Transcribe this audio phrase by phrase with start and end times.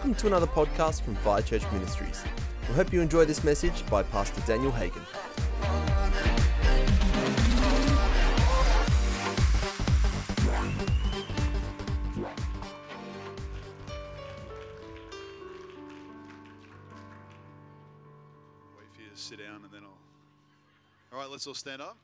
[0.00, 2.24] Welcome to another podcast from Fire Church Ministries.
[2.66, 5.02] We hope you enjoy this message by Pastor Daniel Hagen.
[5.02, 5.12] Wait
[18.94, 19.98] for you to sit down and then I'll.
[21.12, 21.98] All right, let's all stand up.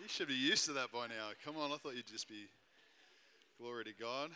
[0.00, 1.32] You should be used to that by now.
[1.44, 2.46] Come on, I thought you'd just be.
[3.60, 4.30] Glory to God.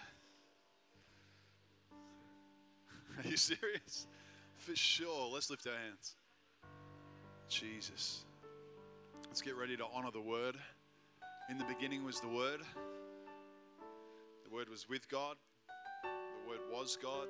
[3.21, 4.07] Are you serious?
[4.57, 5.31] For sure.
[5.33, 6.15] Let's lift our hands.
[7.49, 8.25] Jesus.
[9.27, 10.57] Let's get ready to honor the Word.
[11.51, 12.61] In the beginning was the Word.
[14.45, 15.37] The Word was with God.
[16.03, 17.29] The Word was God.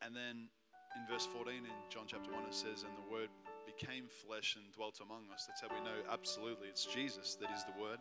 [0.00, 0.48] And then
[0.96, 3.28] in verse 14 in John chapter 1, it says, And the Word
[3.66, 5.44] became flesh and dwelt among us.
[5.46, 7.98] That's how we know absolutely it's Jesus that is the Word.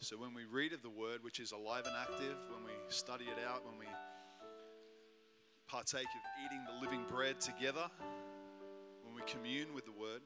[0.00, 3.24] So when we read of the Word, which is alive and active, when we study
[3.24, 3.76] it out, when
[5.70, 7.88] partake of eating the living bread together,
[9.04, 10.20] when we commune with the Word,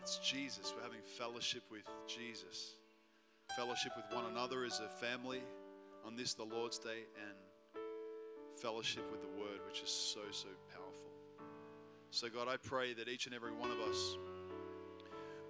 [0.00, 0.72] it's Jesus.
[0.76, 2.74] We're having fellowship with Jesus.
[3.56, 5.40] Fellowship with one another as a family
[6.06, 7.82] on this, the Lord's Day, and
[8.60, 11.10] fellowship with the Word, which is so, so powerful.
[12.10, 14.16] So, God, I pray that each and every one of us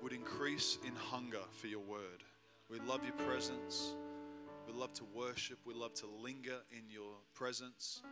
[0.03, 2.25] would increase in hunger for your Word.
[2.71, 3.95] We love your presence.
[4.67, 5.59] We love to worship.
[5.65, 8.03] We love to linger in your presence.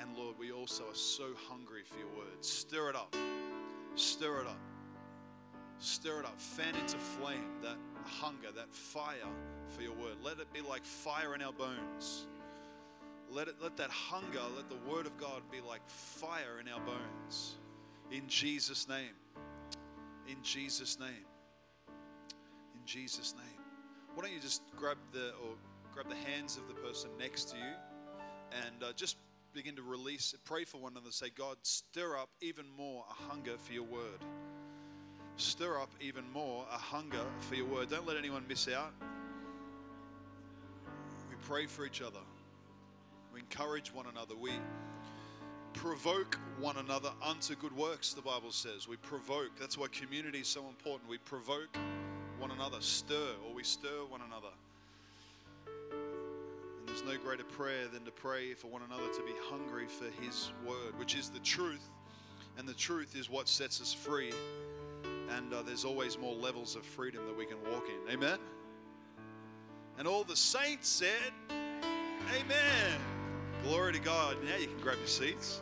[0.00, 2.44] And Lord, we also are so hungry for your Word.
[2.44, 3.14] Stir it up.
[3.94, 4.58] Stir it up.
[5.78, 6.38] Stir it up.
[6.40, 9.14] Fan into flame that hunger, that fire
[9.68, 10.16] for your Word.
[10.22, 12.26] Let it be like fire in our bones.
[13.30, 16.80] Let, it, let that hunger, let the word of God be like fire in our
[16.80, 17.56] bones.
[18.12, 19.14] In Jesus' name.
[20.28, 21.26] In Jesus' name.
[21.88, 23.60] In Jesus' name.
[24.14, 25.56] Why don't you just grab the or
[25.96, 27.72] grab the hands of the person next to you
[28.66, 29.16] and uh, just
[29.54, 31.10] begin to release, pray for one another.
[31.10, 34.20] Say, God, stir up even more a hunger for your word.
[35.38, 37.88] Stir up even more a hunger for your word.
[37.88, 38.92] Don't let anyone miss out.
[41.30, 42.20] We pray for each other.
[43.32, 44.34] We encourage one another.
[44.38, 44.52] We
[45.72, 48.86] provoke one another unto good works, the Bible says.
[48.86, 49.58] We provoke.
[49.58, 51.08] That's why community is so important.
[51.08, 51.74] We provoke
[52.38, 54.52] one another, stir, or we stir one another.
[56.96, 60.52] There's no greater prayer than to pray for one another to be hungry for His
[60.66, 61.90] word, which is the truth.
[62.56, 64.32] And the truth is what sets us free.
[65.36, 68.14] And uh, there's always more levels of freedom that we can walk in.
[68.14, 68.38] Amen?
[69.98, 73.00] And all the saints said, Amen.
[73.62, 74.38] Glory to God.
[74.42, 75.60] Now you can grab your seats.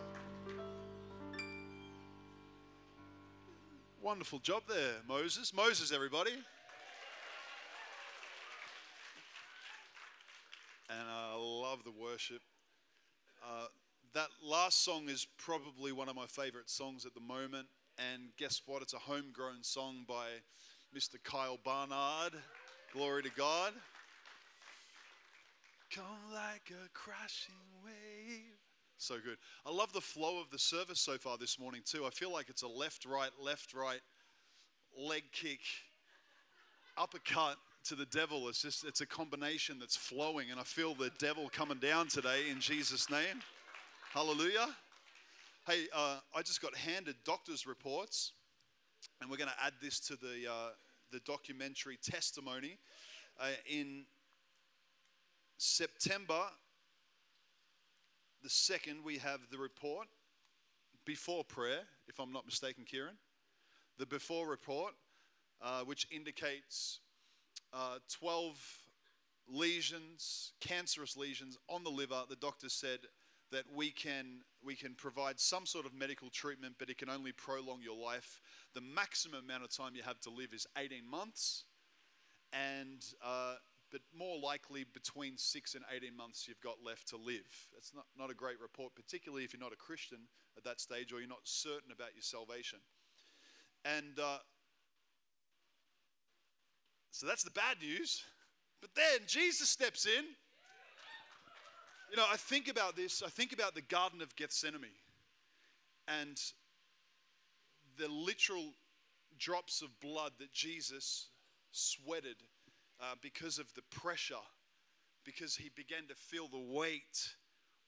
[4.00, 5.52] Wonderful job there, Moses.
[5.52, 6.30] Moses, everybody.
[10.90, 12.42] And I love the worship.
[13.42, 13.66] Uh,
[14.12, 17.66] that last song is probably one of my favorite songs at the moment.
[17.98, 18.82] And guess what?
[18.82, 20.26] It's a homegrown song by
[20.96, 21.16] Mr.
[21.22, 22.34] Kyle Barnard.
[22.92, 23.72] Glory to God.
[25.94, 28.58] Come like a crashing wave.
[28.98, 29.38] So good.
[29.66, 32.04] I love the flow of the service so far this morning, too.
[32.04, 34.00] I feel like it's a left, right, left, right,
[34.96, 35.60] leg kick,
[36.96, 38.48] uppercut to the devil.
[38.48, 42.48] It's just, it's a combination that's flowing, and I feel the devil coming down today
[42.50, 43.42] in Jesus' name.
[44.12, 44.68] Hallelujah.
[45.66, 48.32] Hey, uh, I just got handed doctor's reports,
[49.20, 50.68] and we're going to add this to the, uh,
[51.12, 52.78] the documentary testimony.
[53.38, 54.06] Uh, in
[55.58, 56.40] September
[58.42, 60.06] the 2nd, we have the report
[61.04, 63.16] before prayer, if I'm not mistaken, Kieran.
[63.98, 64.92] The before report,
[65.62, 67.00] uh, which indicates
[67.74, 68.56] uh, 12
[69.48, 72.22] lesions, cancerous lesions on the liver.
[72.28, 73.00] The doctor said
[73.52, 77.32] that we can, we can provide some sort of medical treatment, but it can only
[77.32, 78.40] prolong your life.
[78.74, 81.64] The maximum amount of time you have to live is 18 months.
[82.52, 83.56] And uh,
[83.94, 87.46] but more likely between six and 18 months you've got left to live.
[87.72, 90.18] That's not, not a great report, particularly if you're not a Christian
[90.56, 92.80] at that stage or you're not certain about your salvation.
[93.84, 94.38] And uh,
[97.14, 98.24] so that's the bad news.
[98.80, 100.24] But then Jesus steps in.
[102.10, 104.90] You know, I think about this, I think about the Garden of Gethsemane
[106.08, 106.40] and
[107.96, 108.72] the literal
[109.38, 111.28] drops of blood that Jesus
[111.70, 112.36] sweated
[113.00, 114.34] uh, because of the pressure,
[115.24, 117.36] because he began to feel the weight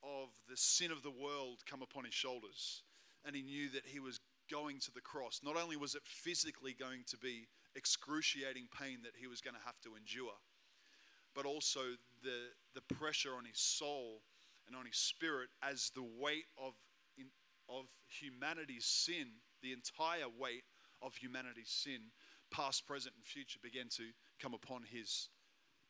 [0.05, 2.83] of the sin of the world come upon his shoulders.
[3.27, 4.21] And he knew that he was
[4.51, 5.41] going to the cross.
[5.43, 9.67] Not only was it physically going to be excruciating pain that he was going to
[9.67, 10.39] have to endure,
[11.35, 11.81] but also
[12.23, 14.23] the, the pressure on his soul
[14.67, 16.75] and on his spirit as the weight of,
[17.19, 17.27] in,
[17.69, 19.27] of humanity's sin,
[19.63, 20.65] the entire weight
[21.03, 22.11] of humanity's sin,
[22.51, 24.05] past, present, and future, began to
[24.41, 25.29] come upon his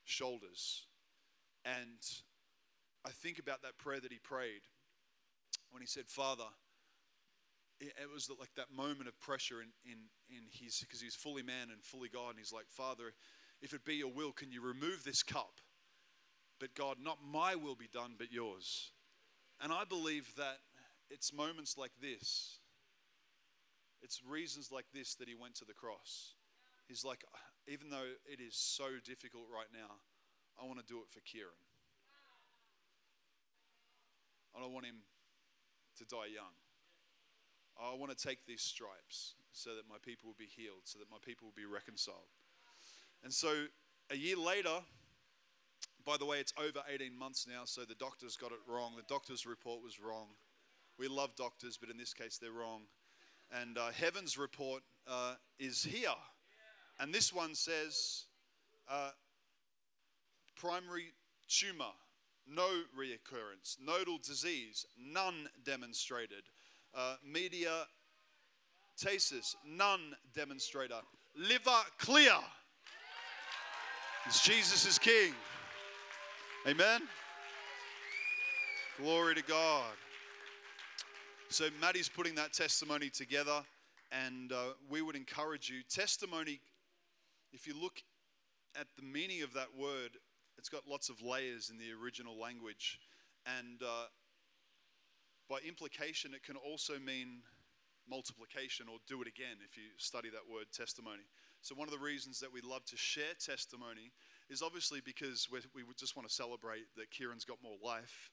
[0.05, 0.87] shoulders.
[1.65, 2.00] And
[3.05, 4.62] I think about that prayer that he prayed
[5.71, 6.47] when he said, Father,
[7.81, 9.99] it, was like that moment of pressure in, in,
[10.31, 12.31] in his, because he's fully man and fully God.
[12.31, 13.12] And he's like, Father,
[13.61, 15.61] if it be your will, can you remove this cup?
[16.58, 18.93] But God, not my will be done, but yours.
[19.61, 20.58] And I believe that
[21.11, 22.58] it's moments like this,
[24.02, 26.34] it's reasons like this that he went to the cross.
[26.88, 27.25] He's like,
[27.69, 29.96] even though it is so difficult right now,
[30.61, 31.52] I want to do it for Kieran.
[34.56, 35.05] I don't want him
[35.99, 36.55] to die young.
[37.81, 41.11] I want to take these stripes so that my people will be healed, so that
[41.11, 42.31] my people will be reconciled.
[43.23, 43.67] And so
[44.11, 44.81] a year later,
[46.05, 48.94] by the way, it's over 18 months now, so the doctors got it wrong.
[48.96, 50.28] The doctor's report was wrong.
[50.99, 52.82] We love doctors, but in this case, they're wrong.
[53.50, 56.08] And uh, heaven's report uh, is here.
[56.99, 58.25] And this one says
[58.88, 59.11] uh,
[60.55, 61.12] primary
[61.49, 61.93] tumor,
[62.49, 62.69] no
[62.99, 66.44] reoccurrence, nodal disease, none demonstrated.
[66.94, 67.87] Uh, media
[68.97, 71.00] tasis, none demonstrator.
[71.37, 72.33] Liver clear.
[74.43, 75.33] Jesus is King.
[76.67, 77.03] Amen.
[78.99, 79.93] Glory to God.
[81.49, 83.62] So Maddie's putting that testimony together,
[84.11, 85.83] and uh, we would encourage you.
[85.88, 86.61] Testimony,
[87.53, 88.03] if you look
[88.79, 90.11] at the meaning of that word,
[90.59, 92.99] it's got lots of layers in the original language,
[93.59, 94.06] and uh,
[95.48, 97.43] by implication, it can also mean
[98.08, 101.26] multiplication or do it again if you study that word testimony.
[101.62, 104.12] So, one of the reasons that we love to share testimony
[104.48, 108.31] is obviously because we just want to celebrate that Kieran's got more life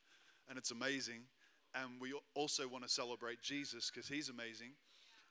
[0.49, 1.21] and it's amazing.
[1.73, 4.73] And we also want to celebrate Jesus because he's amazing.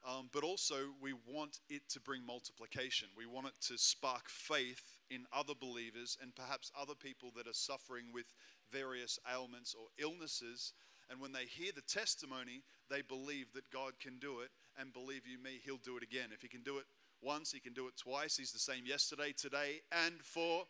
[0.05, 3.09] Um, but also, we want it to bring multiplication.
[3.17, 7.55] We want it to spark faith in other believers and perhaps other people that are
[7.55, 8.27] suffering with
[8.73, 10.73] various ailments or illnesses
[11.13, 14.49] and when they hear the testimony, they believe that God can do it.
[14.81, 16.31] And believe you me, He'll do it again.
[16.33, 16.85] If He can do it
[17.21, 18.39] once, He can do it twice.
[18.39, 20.67] He's the same yesterday, today, and forever.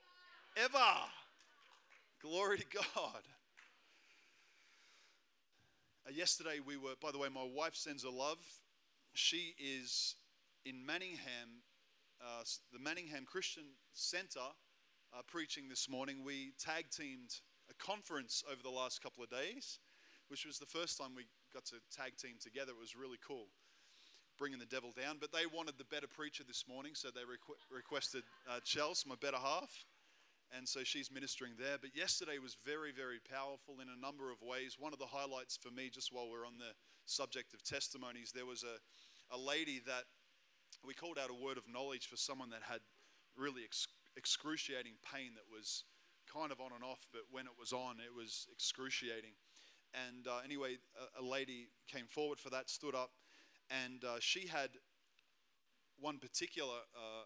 [2.20, 3.22] Glory to God.
[6.04, 8.38] Uh, yesterday, we were, by the way, my wife sends her love.
[9.14, 10.16] She is
[10.64, 11.62] in Manningham,
[12.20, 12.42] uh,
[12.72, 14.40] the Manningham Christian Center,
[15.16, 16.24] uh, preaching this morning.
[16.24, 17.30] We tag teamed
[17.70, 19.78] a conference over the last couple of days
[20.32, 22.72] which was the first time we got to tag team together.
[22.72, 23.52] It was really cool,
[24.40, 25.20] bringing the devil down.
[25.20, 29.20] But they wanted the better preacher this morning, so they requ- requested uh, Chelsea, my
[29.20, 29.84] better half.
[30.56, 31.76] And so she's ministering there.
[31.76, 34.80] But yesterday was very, very powerful in a number of ways.
[34.80, 36.72] One of the highlights for me, just while we're on the
[37.04, 38.80] subject of testimonies, there was a,
[39.36, 40.08] a lady that
[40.80, 42.80] we called out a word of knowledge for someone that had
[43.36, 43.86] really ex-
[44.16, 45.84] excruciating pain that was
[46.24, 49.36] kind of on and off, but when it was on, it was excruciating.
[49.94, 53.10] And uh, anyway, a, a, lady came forward for that, stood up,
[53.84, 54.70] and uh, she had
[56.00, 57.24] one particular uh,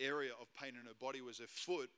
[0.00, 1.90] area of pain in her body was her foot,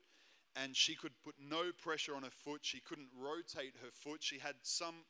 [0.56, 2.60] and she could put no pressure on her foot.
[2.62, 4.22] She couldn't rotate her foot.
[4.22, 5.04] She had some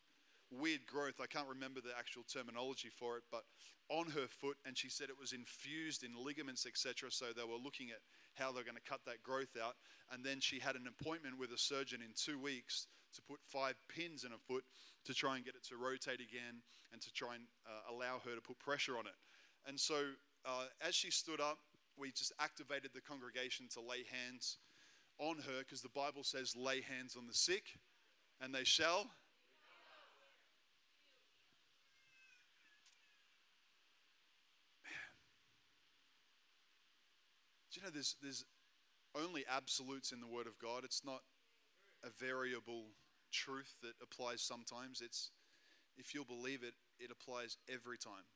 [0.50, 1.20] weird growth.
[1.22, 3.44] I can't remember the actual terminology for it, but
[3.88, 7.10] on her foot, and she said it was infused in ligaments, etc.
[7.10, 7.98] So they were looking at
[8.34, 9.74] how they're going to cut that growth out.
[10.12, 13.74] And then she had an appointment with a surgeon in two weeks to put five
[13.88, 14.64] pins in a foot
[15.04, 16.62] to try and get it to rotate again
[16.92, 19.16] and to try and uh, allow her to put pressure on it.
[19.66, 19.96] And so
[20.44, 21.58] uh, as she stood up,
[21.98, 24.58] we just activated the congregation to lay hands
[25.18, 27.64] on her because the Bible says, lay hands on the sick
[28.40, 29.10] and they shall.
[37.72, 38.44] Do you know there's, there's
[39.14, 40.82] only absolutes in the Word of God?
[40.84, 41.20] It's not
[42.04, 42.92] a variable
[43.32, 45.00] truth that applies sometimes.
[45.00, 45.30] It's
[45.96, 48.26] if you'll believe it, it applies every time.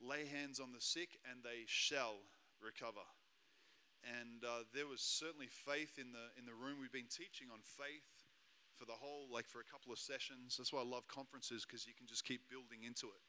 [0.00, 2.20] Lay hands on the sick and they shall
[2.60, 3.04] recover.
[4.04, 6.78] And uh, there was certainly faith in the in the room.
[6.80, 8.06] We've been teaching on faith
[8.76, 10.56] for the whole, like for a couple of sessions.
[10.56, 13.24] That's why I love conferences because you can just keep building into it.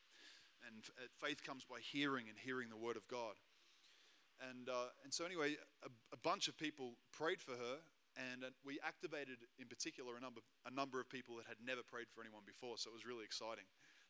[0.67, 3.39] And uh, faith comes by hearing and hearing the word of God.
[4.51, 7.81] And uh, and so anyway, a, a bunch of people prayed for her,
[8.17, 11.81] and uh, we activated, in particular, a number, a number of people that had never
[11.85, 12.77] prayed for anyone before.
[12.77, 13.69] So it was really exciting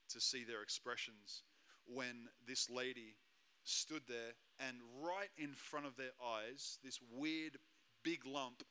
[0.09, 1.43] to see their expressions
[1.85, 3.15] when this lady
[3.63, 7.57] stood there and right in front of their eyes, this weird
[8.03, 8.63] big lump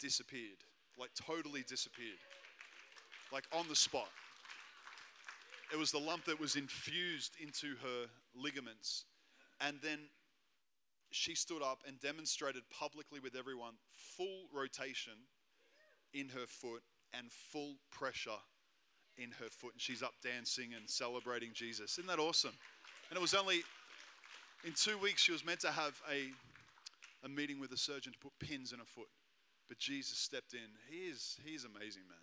[0.00, 0.58] disappeared,
[0.98, 2.18] like totally disappeared,
[3.32, 4.08] like on the spot.
[5.72, 9.04] It was the lump that was infused into her ligaments.
[9.60, 9.98] And then
[11.14, 15.12] she stood up and demonstrated publicly with everyone full rotation
[16.12, 16.82] in her foot
[17.16, 18.42] and full pressure
[19.16, 19.74] in her foot.
[19.74, 21.98] And she's up dancing and celebrating Jesus.
[21.98, 22.54] Isn't that awesome?
[23.10, 23.62] And it was only
[24.64, 26.30] in two weeks she was meant to have a,
[27.24, 29.08] a meeting with a surgeon to put pins in her foot.
[29.68, 30.68] But Jesus stepped in.
[30.90, 32.18] He is, he is amazing, man.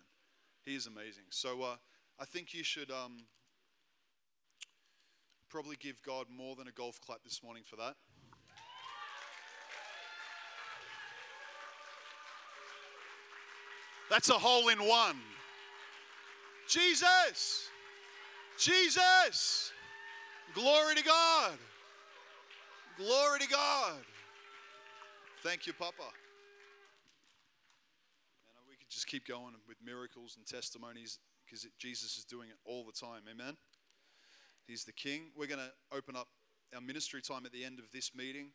[0.66, 1.24] He is amazing.
[1.30, 1.76] So uh,
[2.20, 3.24] I think you should um,
[5.48, 7.96] probably give God more than a golf clap this morning for that.
[14.12, 15.16] That's a hole in one.
[16.68, 17.70] Jesus!
[18.58, 19.72] Jesus!
[20.52, 21.52] Glory to God!
[22.98, 23.94] Glory to God!
[25.42, 25.94] Thank you, Papa.
[28.54, 32.56] And we could just keep going with miracles and testimonies because Jesus is doing it
[32.66, 33.22] all the time.
[33.30, 33.56] Amen.
[34.66, 35.30] He's the King.
[35.34, 36.28] We're going to open up
[36.74, 38.50] our ministry time at the end of this meeting,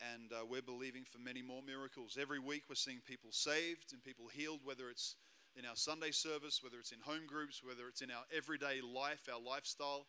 [0.00, 2.18] and uh, we're believing for many more miracles.
[2.20, 5.16] Every week, we're seeing people saved and people healed, whether it's
[5.56, 9.28] in our Sunday service, whether it's in home groups, whether it's in our everyday life,
[9.32, 10.06] our lifestyle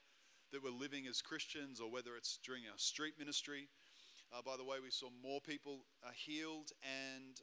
[0.51, 3.67] that we're living as Christians, or whether it's during our street ministry.
[4.31, 7.41] Uh, by the way, we saw more people uh, healed and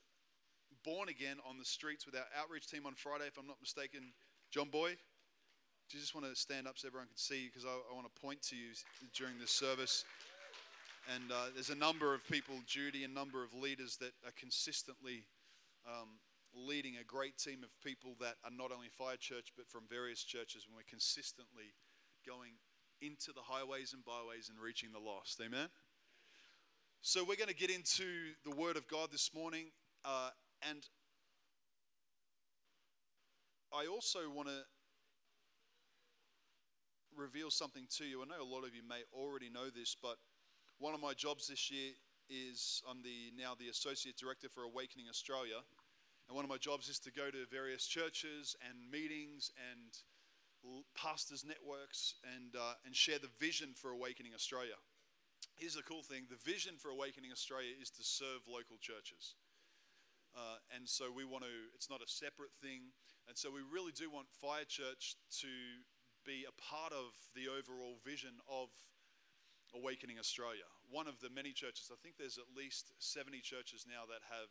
[0.85, 4.13] born again on the streets with our outreach team on Friday, if I'm not mistaken.
[4.51, 4.97] John Boy,
[5.91, 7.49] do you just want to stand up so everyone can see you?
[7.51, 8.71] Because I, I, want to point to you
[9.13, 10.05] during this service.
[11.13, 15.25] And uh, there's a number of people, Judy, a number of leaders that are consistently
[15.85, 16.21] um,
[16.55, 20.23] leading a great team of people that are not only Fire Church, but from various
[20.23, 20.67] churches.
[20.67, 21.75] And we're consistently
[22.25, 22.53] going
[23.03, 25.41] into the highways and byways and reaching the lost.
[25.45, 25.67] Amen?
[27.03, 29.73] So we're going to get into the Word of God this morning.
[30.05, 30.31] Uh,
[30.69, 30.87] and
[33.73, 34.63] I also want to
[37.17, 38.23] reveal something to you.
[38.23, 40.17] I know a lot of you may already know this, but
[40.81, 41.93] one of my jobs this year
[42.29, 45.61] is I'm the now the associate director for Awakening Australia,
[46.27, 49.93] and one of my jobs is to go to various churches and meetings and
[50.97, 54.81] pastors networks and uh, and share the vision for Awakening Australia.
[55.55, 59.37] Here's the cool thing: the vision for Awakening Australia is to serve local churches.
[60.31, 62.95] Uh, and so we want to, it's not a separate thing.
[63.27, 65.51] And so we really do want Fire Church to
[66.23, 68.71] be a part of the overall vision of
[69.75, 70.67] Awakening Australia.
[70.91, 74.51] One of the many churches, I think there's at least 70 churches now that have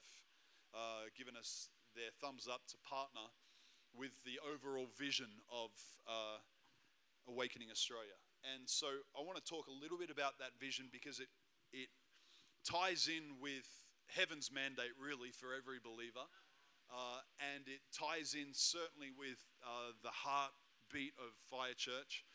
[0.74, 3.28] uh, given us their thumbs up to partner
[3.92, 5.72] with the overall vision of
[6.08, 6.40] uh,
[7.28, 8.16] Awakening Australia.
[8.56, 11.28] And so I want to talk a little bit about that vision because it,
[11.74, 11.90] it
[12.64, 13.68] ties in with
[14.08, 16.24] heaven's mandate, really, for every believer.
[16.90, 17.22] Uh,
[17.54, 22.26] and it ties in certainly with uh, the heartbeat of Fire Church,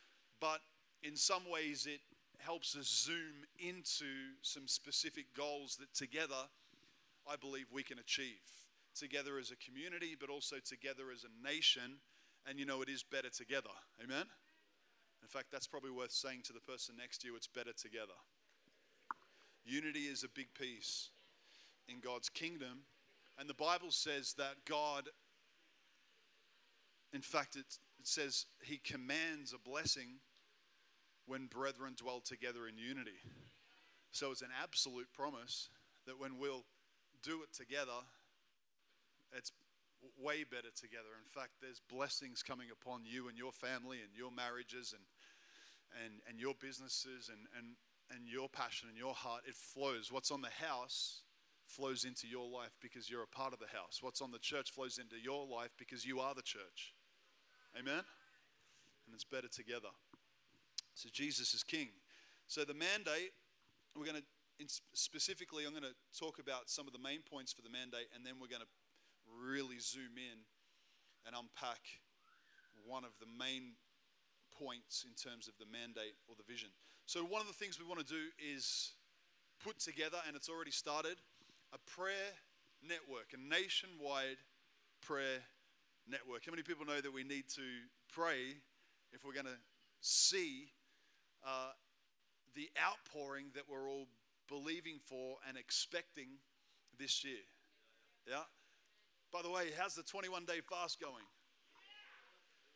[0.40, 0.60] but
[1.02, 2.00] in some ways it
[2.38, 4.06] helps us zoom into
[4.42, 6.48] some specific goals that together
[7.30, 8.42] I believe we can achieve.
[8.94, 11.98] Together as a community, but also together as a nation.
[12.46, 13.70] And you know, it is better together.
[14.02, 14.26] Amen?
[15.22, 18.12] In fact, that's probably worth saying to the person next to you it's better together.
[19.64, 21.08] Unity is a big piece
[21.88, 22.84] in God's kingdom.
[23.38, 25.08] And the Bible says that God,
[27.12, 30.20] in fact, it, says he commands a blessing
[31.26, 33.18] when brethren dwell together in unity.
[34.12, 35.68] So it's an absolute promise
[36.06, 36.64] that when we'll
[37.22, 38.04] do it together,
[39.32, 39.50] it's
[40.20, 41.16] way better together.
[41.18, 45.02] In fact, there's blessings coming upon you and your family and your marriages and
[46.02, 47.76] and, and your businesses and, and,
[48.10, 49.42] and your passion and your heart.
[49.46, 50.10] It flows.
[50.10, 51.22] What's on the house
[51.66, 53.98] flows into your life because you're a part of the house.
[54.02, 56.94] What's on the church flows into your life because you are the church.
[57.78, 58.02] Amen?
[59.06, 59.88] And it's better together.
[60.94, 61.88] So Jesus is king.
[62.46, 63.32] So the mandate,
[63.96, 67.62] we're going to, specifically, I'm going to talk about some of the main points for
[67.62, 68.72] the mandate, and then we're going to
[69.26, 70.38] really zoom in
[71.26, 71.80] and unpack
[72.86, 73.74] one of the main
[74.52, 76.68] points in terms of the mandate or the vision.
[77.06, 78.92] So, one of the things we want to do is
[79.62, 81.16] put together, and it's already started,
[81.72, 82.32] a prayer
[82.86, 84.38] network, a nationwide
[85.00, 85.42] prayer
[86.08, 86.44] network.
[86.46, 87.66] How many people know that we need to
[88.12, 88.60] pray
[89.12, 89.60] if we're going to
[90.00, 90.68] see
[91.46, 91.72] uh,
[92.54, 94.06] the outpouring that we're all
[94.48, 96.28] believing for and expecting
[96.98, 97.44] this year?
[98.28, 98.44] Yeah?
[99.32, 101.24] By the way, how's the 21 day fast going?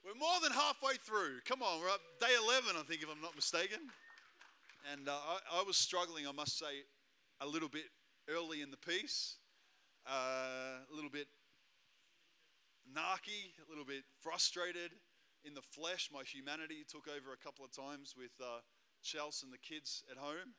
[0.05, 1.41] We're more than halfway through.
[1.45, 3.79] Come on, we're up day 11, I think, if I'm not mistaken.
[4.93, 6.87] And uh, I, I, was struggling, I must say,
[7.41, 7.85] a little bit
[8.29, 9.37] early in the piece,
[10.07, 11.27] uh, a little bit
[12.95, 14.93] narky, a little bit frustrated
[15.49, 16.13] in the flesh.
[16.13, 18.61] My humanity took over a couple of times with uh,
[19.01, 20.53] Chelsea and the kids at home.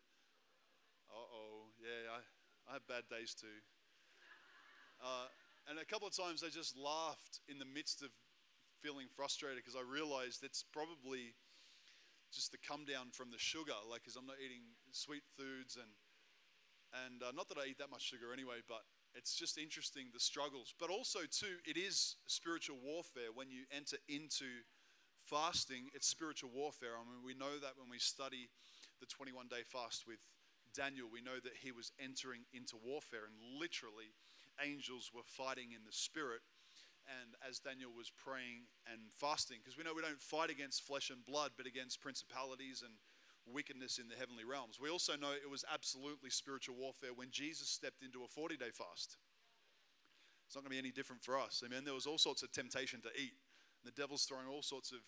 [1.14, 2.20] Uh oh, yeah, I,
[2.66, 3.62] I have bad days too.
[4.98, 5.30] Uh,
[5.70, 8.10] and a couple of times I just laughed in the midst of
[8.82, 11.38] feeling frustrated because I realized it's probably
[12.34, 15.94] just the come down from the sugar, like, because I'm not eating sweet foods and
[17.06, 18.82] and uh, not that I eat that much sugar anyway, but
[19.14, 20.74] it's just interesting the struggles.
[20.82, 24.66] But also, too, it is spiritual warfare when you enter into
[25.30, 25.94] fasting.
[25.94, 26.98] It's spiritual warfare.
[26.98, 28.50] I mean, we know that when we study
[29.00, 30.20] the 21 day fast with
[30.74, 34.14] Daniel, we know that he was entering into warfare, and literally,
[34.62, 36.42] angels were fighting in the spirit.
[37.10, 41.10] And as Daniel was praying and fasting, because we know we don't fight against flesh
[41.10, 42.94] and blood, but against principalities and
[43.50, 44.78] wickedness in the heavenly realms.
[44.78, 48.70] We also know it was absolutely spiritual warfare when Jesus stepped into a 40 day
[48.70, 49.18] fast.
[50.46, 51.64] It's not going to be any different for us.
[51.66, 53.38] I mean, there was all sorts of temptation to eat.
[53.86, 55.00] The devil's throwing all sorts of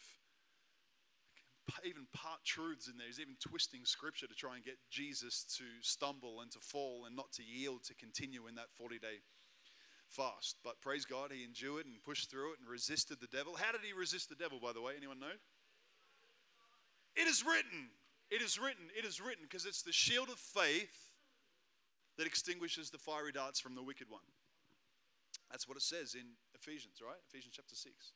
[1.85, 3.07] even part truths in there.
[3.07, 7.15] He's even twisting scripture to try and get Jesus to stumble and to fall and
[7.15, 9.23] not to yield to continue in that 40 day
[10.07, 10.57] fast.
[10.63, 13.55] But praise God, he endured and pushed through it and resisted the devil.
[13.55, 14.93] How did he resist the devil, by the way?
[14.97, 15.37] Anyone know?
[17.15, 17.89] It is written.
[18.29, 18.85] It is written.
[18.97, 21.11] It is written because it's the shield of faith
[22.17, 24.21] that extinguishes the fiery darts from the wicked one.
[25.49, 27.19] That's what it says in Ephesians, right?
[27.27, 28.13] Ephesians chapter 6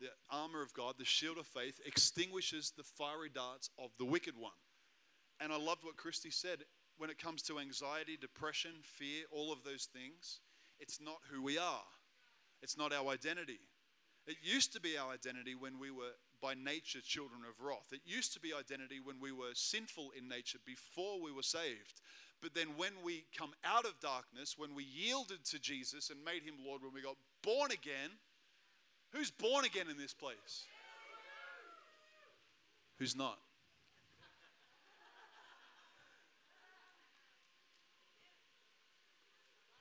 [0.00, 4.34] the armor of God, the shield of faith, extinguishes the fiery darts of the wicked
[4.36, 4.52] one.
[5.40, 6.60] And I loved what Christy said
[6.96, 10.40] when it comes to anxiety, depression, fear, all of those things.
[10.78, 11.84] It's not who we are,
[12.62, 13.60] it's not our identity.
[14.26, 17.92] It used to be our identity when we were by nature children of wrath.
[17.92, 22.00] It used to be identity when we were sinful in nature before we were saved.
[22.40, 26.42] But then when we come out of darkness, when we yielded to Jesus and made
[26.42, 28.10] him Lord, when we got born again,
[29.14, 30.66] Who's born again in this place?
[32.98, 33.38] Who's not?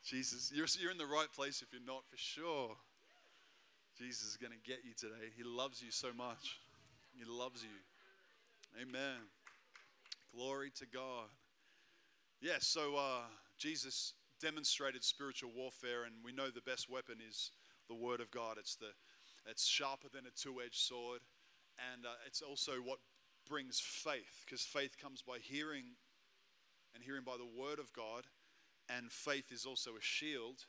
[0.05, 2.75] Jesus, you're, you're in the right place if you're not, for sure.
[3.97, 5.31] Jesus is going to get you today.
[5.35, 6.59] He loves you so much.
[7.17, 8.81] He loves you.
[8.81, 9.17] Amen.
[10.35, 11.29] Glory to God.
[12.39, 13.21] Yes, yeah, so uh,
[13.57, 17.51] Jesus demonstrated spiritual warfare, and we know the best weapon is
[17.87, 18.57] the Word of God.
[18.59, 18.91] It's the
[19.45, 21.21] it's sharper than a two edged sword.
[21.93, 22.99] And uh, it's also what
[23.47, 25.97] brings faith, because faith comes by hearing
[26.93, 28.25] and hearing by the word of God.
[28.89, 30.65] And faith is also a shield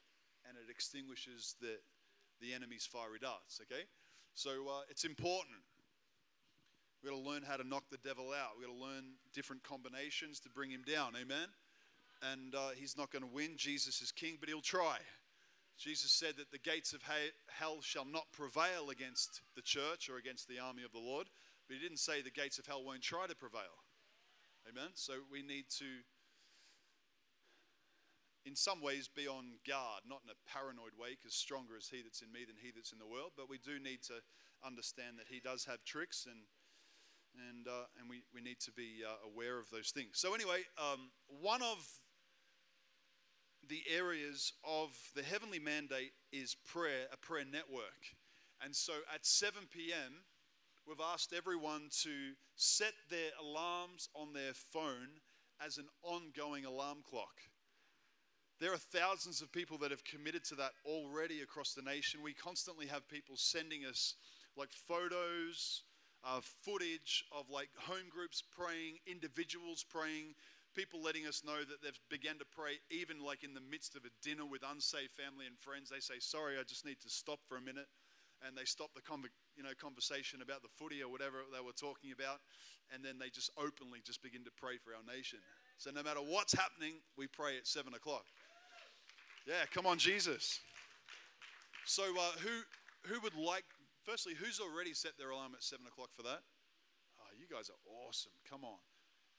[0.49, 1.79] and it extinguishes the,
[2.41, 3.61] the enemy's fiery darts.
[3.63, 3.83] Okay?
[4.35, 5.59] So uh, it's important.
[7.03, 8.57] We've got to learn how to knock the devil out.
[8.57, 11.13] We've got to learn different combinations to bring him down.
[11.21, 11.49] Amen?
[12.33, 13.53] And uh, he's not going to win.
[13.57, 14.99] Jesus is king, but he'll try.
[15.79, 17.03] Jesus said that the gates of
[17.49, 21.29] hell shall not prevail against the church or against the army of the Lord,
[21.67, 23.83] but he didn't say the gates of hell won't try to prevail.
[24.69, 24.91] Amen?
[24.95, 25.85] So we need to,
[28.47, 32.03] in some ways, be on guard, not in a paranoid way, because stronger is he
[32.03, 34.23] that's in me than he that's in the world, but we do need to
[34.65, 36.47] understand that he does have tricks and
[37.51, 40.11] and, uh, and we, we need to be uh, aware of those things.
[40.15, 41.83] So, anyway, um, one of
[43.68, 48.14] the areas of the heavenly mandate is prayer, a prayer network.
[48.62, 50.24] And so at 7 p.m.,
[50.87, 52.11] we've asked everyone to
[52.57, 55.20] set their alarms on their phone
[55.64, 57.35] as an ongoing alarm clock.
[58.61, 62.20] There are thousands of people that have committed to that already across the nation.
[62.22, 64.14] We constantly have people sending us
[64.57, 65.83] like photos,
[66.22, 70.35] uh, footage of like home groups praying, individuals praying,
[70.75, 74.05] people letting us know that they've begun to pray even like in the midst of
[74.05, 75.89] a dinner with unsaved family and friends.
[75.89, 77.87] They say sorry i just need to stop for a minute.
[78.45, 79.01] And they stop the
[79.57, 82.45] you know, conversation about the footy or whatever they were talking about
[82.93, 85.39] and then they just openly just begin to pray for our nation.
[85.79, 88.27] So no matter what's happening we pray at 7 o'clock.
[89.47, 90.61] Yeah come on jesus.
[91.87, 92.65] So uh, who
[93.09, 93.65] who would like
[94.03, 96.43] firstly who's already set their alarm at 7 o'clock for that?
[97.21, 98.33] Oh you guys are awesome.
[98.51, 98.83] Come on.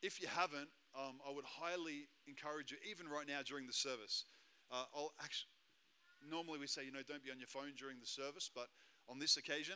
[0.01, 4.25] If you haven't um, I would highly encourage you, even right now during the service.
[4.71, 5.51] Uh, I'll actually,
[6.29, 8.67] normally we say, you know, don't be on your phone during the service, but
[9.07, 9.75] on this occasion,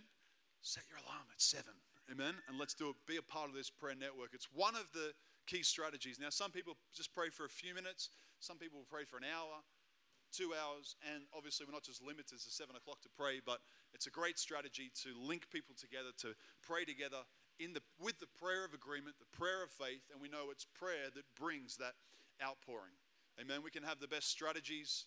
[0.62, 1.75] set your alarm at seven.
[2.12, 2.34] Amen.
[2.47, 2.95] And let's do it.
[3.05, 4.34] Be a part of this prayer network.
[4.34, 5.13] It's one of the
[5.45, 6.17] key strategies.
[6.19, 9.62] Now, some people just pray for a few minutes, some people pray for an hour,
[10.32, 13.60] two hours, and obviously we're not just limited to seven o'clock to pray, but
[13.93, 17.25] it's a great strategy to link people together, to pray together
[17.60, 20.65] in the, with the prayer of agreement, the prayer of faith, and we know it's
[20.65, 21.93] prayer that brings that
[22.41, 22.95] outpouring.
[23.39, 23.62] Amen.
[23.63, 25.06] We can have the best strategies,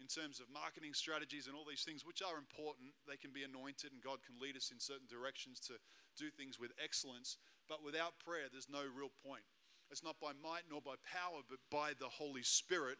[0.00, 2.96] in terms of marketing strategies and all these things, which are important.
[3.04, 5.76] They can be anointed, and God can lead us in certain directions to
[6.16, 7.36] do things with excellence.
[7.68, 9.44] But without prayer, there's no real point.
[9.92, 12.96] It's not by might nor by power, but by the Holy Spirit.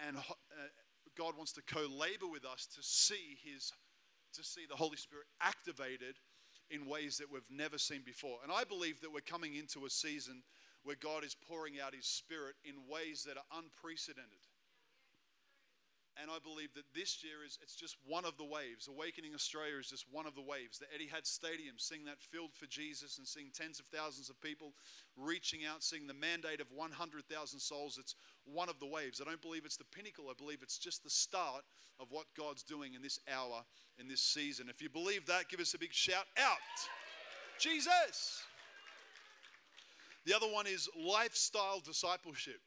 [0.00, 0.72] And uh,
[1.16, 3.70] God wants to co-labor with us to see His,
[4.32, 6.16] to see the Holy Spirit activated
[6.70, 8.38] in ways that we've never seen before.
[8.42, 10.42] And I believe that we're coming into a season
[10.82, 14.47] where God is pouring out His Spirit in ways that are unprecedented.
[16.20, 18.88] And I believe that this year is it's just one of the waves.
[18.88, 20.78] Awakening Australia is just one of the waves.
[20.78, 24.72] The Etihad Stadium, seeing that filled for Jesus and seeing tens of thousands of people
[25.16, 27.22] reaching out, seeing the mandate of 100,000
[27.60, 29.20] souls, it's one of the waves.
[29.20, 30.26] I don't believe it's the pinnacle.
[30.28, 31.62] I believe it's just the start
[32.00, 33.62] of what God's doing in this hour,
[33.98, 34.66] in this season.
[34.68, 36.58] If you believe that, give us a big shout out.
[37.60, 38.42] Jesus.
[40.26, 42.60] The other one is lifestyle discipleship.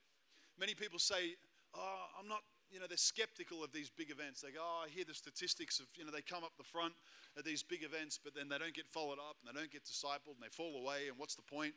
[0.58, 1.36] Many people say,
[1.74, 4.41] Oh, I'm not you know, they're skeptical of these big events.
[4.41, 6.93] They go, oh, I hear the statistics of, you know, they come up the front
[7.38, 9.84] at these big events, but then they don't get followed up and they don't get
[9.84, 11.73] discipled and they fall away, and what's the point,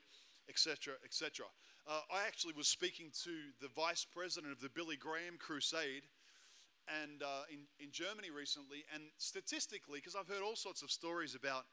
[0.49, 1.47] etc., etc.
[1.87, 6.07] Uh, I actually was speaking to the vice president of the Billy Graham Crusade
[7.03, 11.35] and uh, in, in Germany recently, and statistically, because I've heard all sorts of stories
[11.35, 11.65] about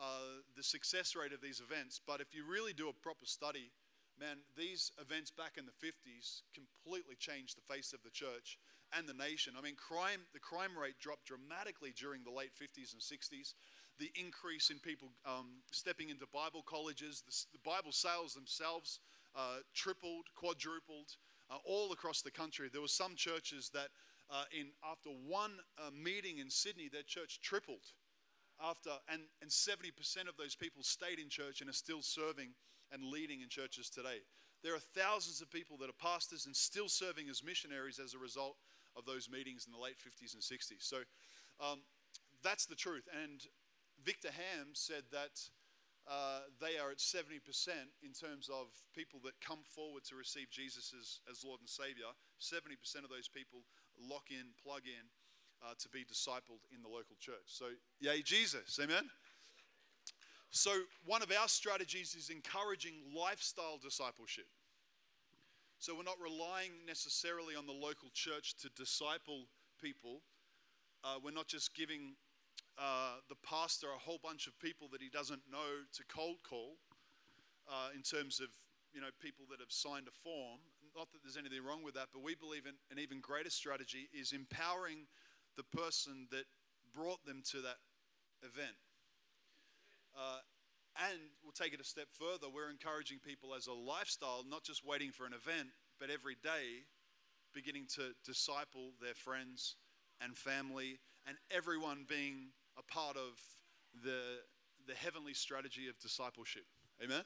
[0.00, 3.70] uh, the success rate of these events, but if you really do a proper study,
[4.18, 8.58] man, these events back in the 50s completely changed the face of the church
[8.96, 9.54] and the nation.
[9.58, 13.54] I mean, crime, the crime rate dropped dramatically during the late 50s and 60s.
[13.98, 19.00] The increase in people um, stepping into Bible colleges, the, the Bible sales themselves
[19.34, 21.16] uh, tripled, quadrupled,
[21.50, 22.68] uh, all across the country.
[22.70, 23.88] There were some churches that,
[24.30, 27.92] uh, in after one uh, meeting in Sydney, their church tripled.
[28.62, 29.90] After and, and 70%
[30.28, 32.54] of those people stayed in church and are still serving
[32.92, 34.22] and leading in churches today.
[34.62, 38.18] There are thousands of people that are pastors and still serving as missionaries as a
[38.18, 38.56] result
[38.96, 40.80] of those meetings in the late 50s and 60s.
[40.80, 40.98] So
[41.60, 41.80] um,
[42.42, 43.04] that's the truth.
[43.12, 43.42] And
[44.02, 45.36] Victor Ham said that
[46.06, 47.40] uh, they are at 70%
[48.04, 52.12] in terms of people that come forward to receive Jesus as, as Lord and Savior.
[52.40, 53.64] 70% of those people
[53.96, 55.08] lock in, plug in
[55.64, 57.48] uh, to be discipled in the local church.
[57.48, 58.78] So, yay, Jesus.
[58.82, 59.08] Amen.
[60.54, 60.70] So,
[61.04, 64.46] one of our strategies is encouraging lifestyle discipleship.
[65.80, 69.46] So, we're not relying necessarily on the local church to disciple
[69.82, 70.20] people.
[71.02, 72.14] Uh, we're not just giving
[72.78, 76.76] uh, the pastor a whole bunch of people that he doesn't know to cold call
[77.68, 78.46] uh, in terms of
[78.94, 80.60] you know people that have signed a form.
[80.94, 84.08] Not that there's anything wrong with that, but we believe in an even greater strategy
[84.14, 85.10] is empowering
[85.56, 86.44] the person that
[86.94, 87.82] brought them to that
[88.46, 88.78] event.
[90.16, 90.38] Uh,
[91.10, 92.46] and we'll take it a step further.
[92.52, 96.86] We're encouraging people as a lifestyle, not just waiting for an event, but every day
[97.52, 99.76] beginning to disciple their friends
[100.20, 103.40] and family and everyone being a part of
[104.02, 104.42] the,
[104.86, 106.64] the heavenly strategy of discipleship.
[107.02, 107.22] Amen?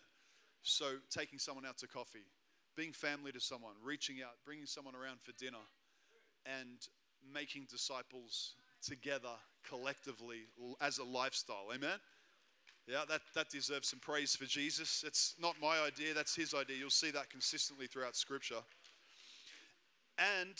[0.62, 2.26] So, taking someone out to coffee,
[2.76, 5.64] being family to someone, reaching out, bringing someone around for dinner,
[6.46, 6.78] and
[7.32, 9.34] making disciples together
[9.68, 10.42] collectively
[10.80, 11.68] as a lifestyle.
[11.74, 11.98] Amen?
[12.88, 15.04] Yeah, that, that deserves some praise for Jesus.
[15.06, 16.78] It's not my idea, that's his idea.
[16.78, 18.64] You'll see that consistently throughout Scripture.
[20.16, 20.56] And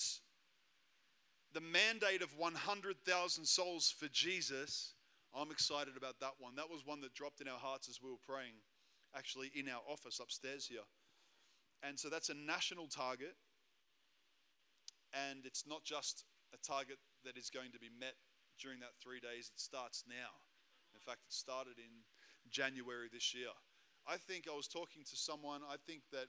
[1.54, 4.92] the mandate of 100,000 souls for Jesus,
[5.34, 6.54] I'm excited about that one.
[6.56, 8.60] That was one that dropped in our hearts as we were praying,
[9.16, 10.84] actually, in our office upstairs here.
[11.82, 13.36] And so that's a national target.
[15.30, 18.16] And it's not just a target that is going to be met
[18.60, 20.44] during that three days, it starts now.
[20.92, 22.04] In fact, it started in
[22.50, 23.52] January this year.
[24.06, 26.28] I think I was talking to someone, I think that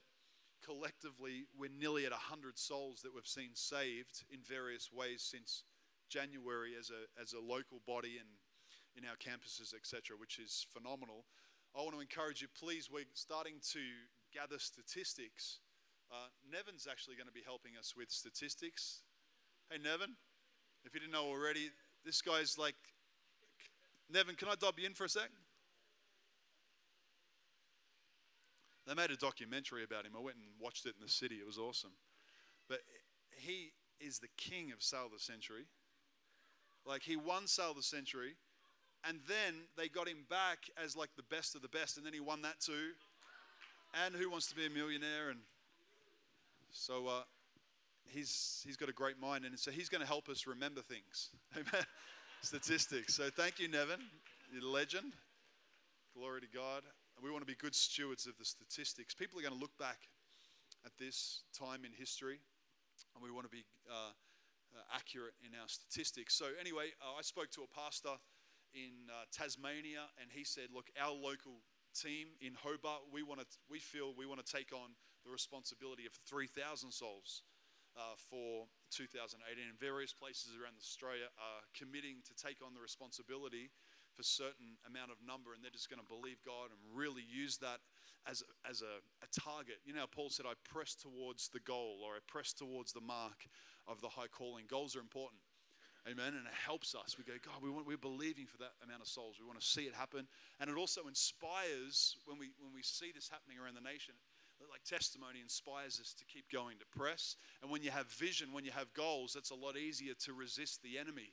[0.64, 5.64] collectively we're nearly at 100 souls that we've seen saved in various ways since
[6.08, 8.28] January as a, as a local body and
[8.96, 11.24] in our campuses, etc., which is phenomenal.
[11.76, 13.80] I want to encourage you, please, we're starting to
[14.34, 15.60] gather statistics.
[16.10, 19.02] Uh, Nevin's actually going to be helping us with statistics.
[19.70, 20.16] Hey, Nevin,
[20.84, 21.70] if you didn't know already,
[22.04, 22.74] this guy's like,
[24.10, 25.30] Nevin, can I dub you in for a sec?
[28.90, 30.14] They made a documentary about him.
[30.16, 31.36] I went and watched it in the city.
[31.36, 31.92] It was awesome.
[32.68, 32.80] But
[33.30, 35.66] he is the king of Sale the Century.
[36.84, 38.34] Like he won Sale the Century,
[39.08, 42.12] and then they got him back as like the best of the best, and then
[42.12, 42.90] he won that too.
[44.04, 45.30] And Who Wants to Be a Millionaire?
[45.30, 45.38] And
[46.72, 47.22] so uh,
[48.08, 51.28] he's he's got a great mind, and so he's going to help us remember things.
[51.54, 51.86] Amen.
[52.42, 53.14] Statistics.
[53.14, 54.00] So thank you, Nevin.
[54.52, 55.12] You're a legend.
[56.12, 56.82] Glory to God
[57.22, 59.14] we want to be good stewards of the statistics.
[59.14, 60.08] People are going to look back
[60.84, 62.40] at this time in history,
[63.14, 64.12] and we want to be uh,
[64.72, 66.34] uh, accurate in our statistics.
[66.34, 68.16] So, anyway, uh, I spoke to a pastor
[68.72, 71.60] in uh, Tasmania, and he said, Look, our local
[71.92, 76.06] team in Hobart, we, want to, we feel we want to take on the responsibility
[76.06, 77.42] of 3,000 souls
[77.96, 79.36] uh, for 2018.
[79.60, 83.68] And various places around Australia are committing to take on the responsibility
[84.20, 87.56] for certain amount of number, and they're just going to believe God and really use
[87.64, 87.80] that
[88.28, 89.80] as, a, as a, a target.
[89.88, 93.48] You know, Paul said, I press towards the goal, or I press towards the mark
[93.88, 94.68] of the high calling.
[94.68, 95.40] Goals are important.
[96.04, 96.36] Amen.
[96.36, 97.16] And it helps us.
[97.16, 99.36] We go, God, we want, we're believing for that amount of souls.
[99.40, 100.28] We want to see it happen.
[100.60, 104.12] And it also inspires when we, when we see this happening around the nation,
[104.68, 107.36] like testimony inspires us to keep going, to press.
[107.62, 110.82] And when you have vision, when you have goals, it's a lot easier to resist
[110.82, 111.32] the enemy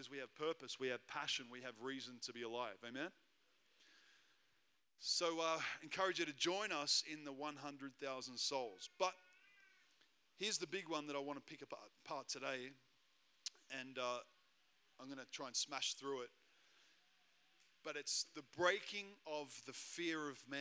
[0.00, 2.76] because we have purpose, we have passion, we have reason to be alive.
[2.88, 3.10] Amen.
[4.98, 8.88] So, uh, encourage you to join us in the 100,000 souls.
[8.98, 9.12] But
[10.38, 12.70] here's the big one that I want to pick apart today
[13.78, 14.20] and uh,
[14.98, 16.30] I'm going to try and smash through it.
[17.84, 20.58] But it's the breaking of the fear of man.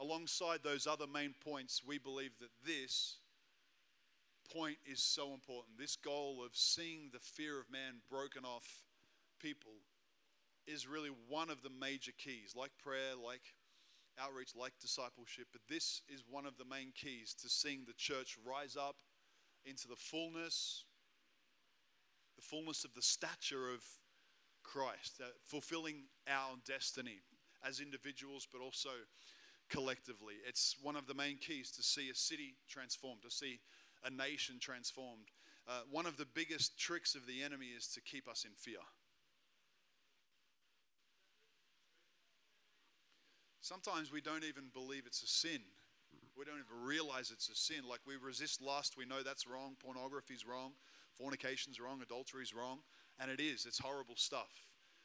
[0.00, 3.18] Alongside those other main points, we believe that this
[4.54, 5.78] point is so important.
[5.78, 8.82] This goal of seeing the fear of man broken off
[9.40, 9.72] people
[10.66, 13.42] is really one of the major keys, like prayer, like
[14.20, 15.46] outreach, like discipleship.
[15.52, 18.96] But this is one of the main keys to seeing the church rise up
[19.64, 20.84] into the fullness
[22.36, 23.84] the fullness of the stature of
[24.62, 27.20] Christ, uh, fulfilling our destiny
[27.66, 28.90] as individuals, but also
[29.68, 30.34] collectively.
[30.46, 33.60] It's one of the main keys to see a city transformed, to see
[34.04, 35.30] a nation transformed.
[35.68, 38.82] Uh, one of the biggest tricks of the enemy is to keep us in fear.
[43.60, 45.60] Sometimes we don't even believe it's a sin.
[46.36, 47.88] We don't even realize it's a sin.
[47.88, 50.72] Like we resist lust, we know that's wrong, pornography's wrong,
[51.14, 52.78] Fornication's wrong, adultery's wrong,
[53.20, 53.66] and it is.
[53.66, 54.50] It's horrible stuff.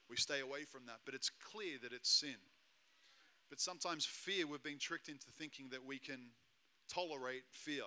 [0.09, 2.37] We stay away from that, but it's clear that it's sin.
[3.49, 6.31] But sometimes fear, we've been tricked into thinking that we can
[6.89, 7.83] tolerate fear.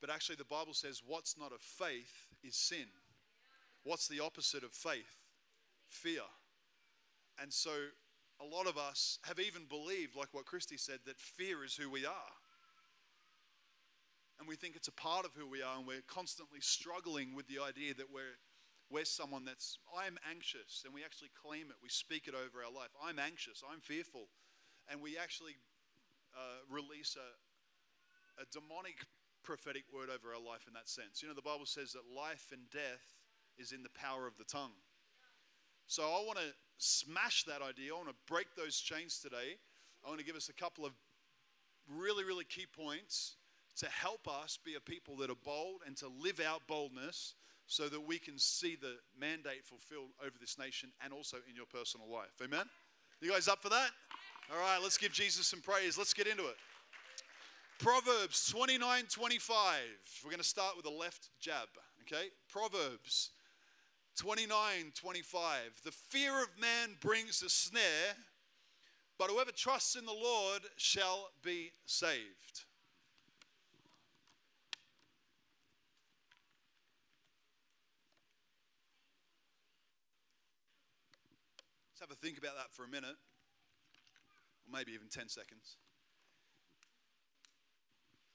[0.00, 2.86] But actually, the Bible says what's not of faith is sin.
[3.82, 5.24] What's the opposite of faith?
[5.88, 6.22] Fear.
[7.40, 7.70] And so,
[8.40, 11.90] a lot of us have even believed, like what Christy said, that fear is who
[11.90, 12.32] we are
[14.38, 17.48] and we think it's a part of who we are, and we're constantly struggling with
[17.48, 18.36] the idea that we're,
[18.90, 21.76] we're someone that's, I'm anxious, and we actually claim it.
[21.82, 22.92] We speak it over our life.
[23.00, 24.28] I'm anxious, I'm fearful.
[24.88, 25.56] And we actually
[26.36, 27.28] uh, release a,
[28.42, 29.00] a demonic
[29.46, 31.22] prophetic word over our life in that sense.
[31.22, 33.14] You know, the Bible says that life and death
[33.56, 34.74] is in the power of the tongue.
[35.86, 37.94] So I want to smash that idea.
[37.94, 39.56] I want to break those chains today.
[40.04, 40.92] I want to give us a couple of
[41.88, 43.36] really, really key points
[43.78, 47.34] to help us be a people that are bold and to live out boldness
[47.66, 51.66] so that we can see the mandate fulfilled over this nation and also in your
[51.66, 52.34] personal life.
[52.42, 52.66] Amen?
[53.20, 53.90] You guys up for that?
[54.52, 55.98] All right, let's give Jesus some praise.
[55.98, 56.56] Let's get into it.
[57.78, 59.76] Proverbs 29 25.
[60.24, 61.68] We're going to start with a left jab,
[62.02, 62.28] okay?
[62.48, 63.30] Proverbs
[64.16, 65.58] 29 25.
[65.84, 68.16] The fear of man brings a snare,
[69.18, 72.64] but whoever trusts in the Lord shall be saved.
[81.92, 83.16] Let's have a think about that for a minute,
[84.64, 85.76] or maybe even 10 seconds.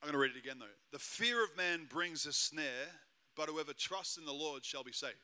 [0.02, 0.66] I'm going to read it again though.
[0.92, 2.90] The fear of man brings a snare,
[3.36, 5.16] but whoever trusts in the Lord shall be saved.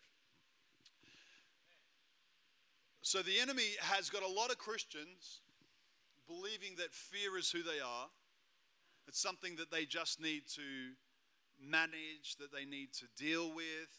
[3.01, 5.39] So the enemy has got a lot of Christians
[6.27, 8.07] believing that fear is who they are.
[9.07, 10.61] It's something that they just need to
[11.59, 13.89] manage, that they need to deal with,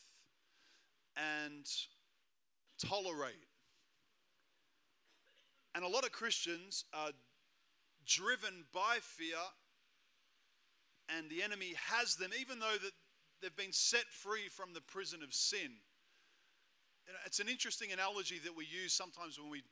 [1.16, 1.66] and
[2.78, 3.34] tolerate.
[5.74, 7.10] And a lot of Christians are
[8.06, 9.36] driven by fear,
[11.16, 12.92] and the enemy has them, even though that
[13.40, 15.80] they've been set free from the prison of sin.
[17.24, 19.62] It's an interesting analogy that we use sometimes when we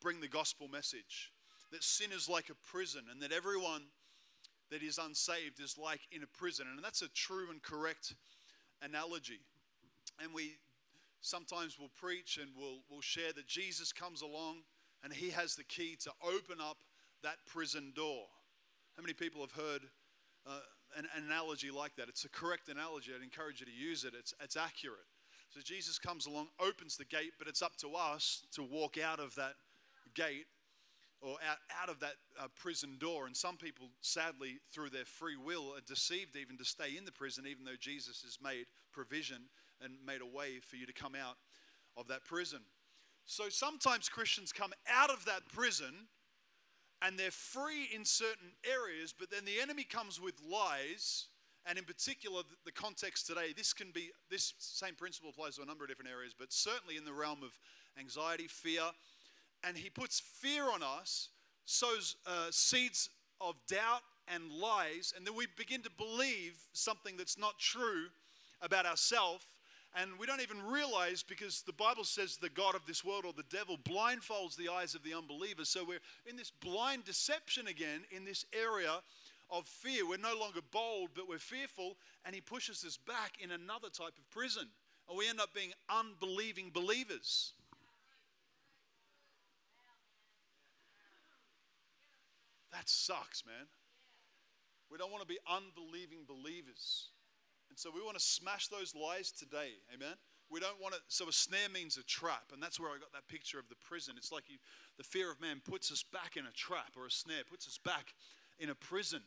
[0.00, 1.32] bring the gospel message
[1.70, 3.82] that sin is like a prison, and that everyone
[4.70, 6.66] that is unsaved is like in a prison.
[6.74, 8.14] And that's a true and correct
[8.82, 9.40] analogy.
[10.22, 10.56] And we
[11.20, 14.62] sometimes will preach and we'll, we'll share that Jesus comes along
[15.04, 16.78] and He has the key to open up
[17.22, 18.24] that prison door.
[18.96, 19.82] How many people have heard
[20.46, 20.60] uh,
[20.96, 22.08] an, an, analogy like that?
[22.08, 23.12] It's a correct analogy.
[23.14, 25.06] I'd encourage you to use it, it's, it's accurate.
[25.50, 29.20] So Jesus comes along, opens the gate, but it's up to us to walk out
[29.20, 29.54] of that
[30.14, 30.46] gate
[31.20, 33.26] or out, out of that uh, prison door.
[33.26, 37.12] And some people, sadly, through their free will, are deceived even to stay in the
[37.12, 39.42] prison, even though Jesus has made provision
[39.82, 41.36] and made a way for you to come out
[41.96, 42.60] of that prison.
[43.24, 46.08] So sometimes Christians come out of that prison
[47.04, 51.26] and they're free in certain areas, but then the enemy comes with lies.
[51.64, 55.66] And in particular, the context today, this can be, this same principle applies to a
[55.66, 57.56] number of different areas, but certainly in the realm of
[57.98, 58.82] anxiety, fear,
[59.62, 61.28] and he puts fear on us,
[61.64, 63.10] sows uh, seeds
[63.40, 68.06] of doubt and lies, and then we begin to believe something that's not true
[68.60, 69.44] about ourselves.
[69.94, 73.34] And we don't even realize because the Bible says the God of this world or
[73.34, 75.68] the devil blindfolds the eyes of the unbelievers.
[75.68, 79.00] So we're in this blind deception again in this area
[79.50, 80.08] of fear.
[80.08, 84.16] We're no longer bold, but we're fearful, and he pushes us back in another type
[84.16, 84.66] of prison.
[85.08, 87.52] And we end up being unbelieving believers.
[92.72, 93.66] That sucks, man.
[94.90, 97.08] We don't want to be unbelieving believers.
[97.72, 99.80] And so we want to smash those lies today.
[99.94, 100.12] Amen.
[100.50, 101.00] We don't want to.
[101.08, 103.80] So a snare means a trap, and that's where I got that picture of the
[103.88, 104.16] prison.
[104.18, 104.58] It's like you,
[104.98, 107.78] the fear of man puts us back in a trap, or a snare puts us
[107.82, 108.12] back
[108.58, 109.22] in a prison,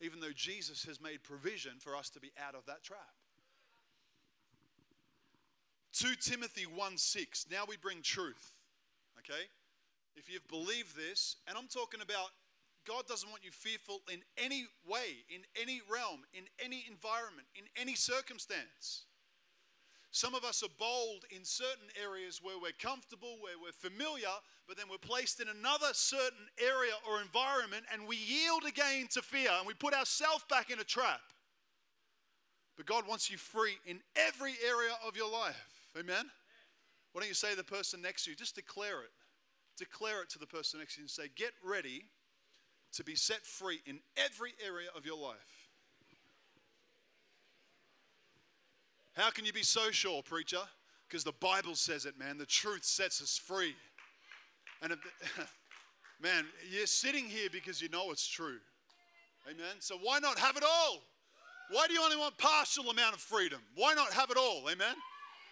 [0.00, 3.18] even though Jesus has made provision for us to be out of that trap.
[5.92, 7.46] 2 Timothy 1 6.
[7.50, 8.52] Now we bring truth.
[9.18, 9.42] Okay?
[10.14, 12.30] If you've believed this, and I'm talking about
[12.88, 17.64] God doesn't want you fearful in any way, in any realm, in any environment, in
[17.76, 19.04] any circumstance.
[20.10, 24.32] Some of us are bold in certain areas where we're comfortable, where we're familiar,
[24.66, 29.20] but then we're placed in another certain area or environment and we yield again to
[29.20, 31.20] fear and we put ourselves back in a trap.
[32.78, 35.92] But God wants you free in every area of your life.
[35.98, 36.24] Amen?
[37.12, 39.12] Why don't you say to the person next to you, just declare it.
[39.76, 42.04] Declare it to the person next to you and say, Get ready
[42.92, 45.36] to be set free in every area of your life.
[49.14, 50.60] How can you be so sure, preacher?
[51.08, 52.38] Because the Bible says it, man.
[52.38, 53.74] The truth sets us free.
[54.82, 54.92] And
[56.22, 58.58] man, you're sitting here because you know it's true.
[59.50, 59.76] Amen.
[59.80, 61.02] So why not have it all?
[61.70, 63.60] Why do you only want partial amount of freedom?
[63.74, 64.62] Why not have it all?
[64.70, 64.94] Amen.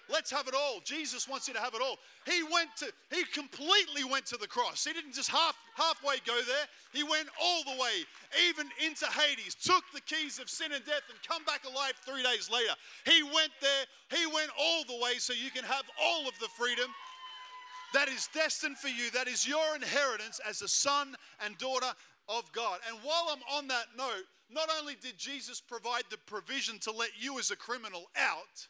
[0.09, 0.81] Let's have it all.
[0.85, 1.97] Jesus wants you to have it all.
[2.25, 4.85] He went to, he completely went to the cross.
[4.85, 6.67] He didn't just half halfway go there.
[6.93, 8.05] He went all the way,
[8.49, 12.23] even into Hades, took the keys of sin and death, and come back alive three
[12.23, 12.73] days later.
[13.05, 16.49] He went there, he went all the way so you can have all of the
[16.57, 16.91] freedom
[17.95, 21.93] that is destined for you, that is your inheritance as a son and daughter
[22.29, 22.79] of God.
[22.89, 27.11] And while I'm on that note, not only did Jesus provide the provision to let
[27.19, 28.69] you as a criminal out,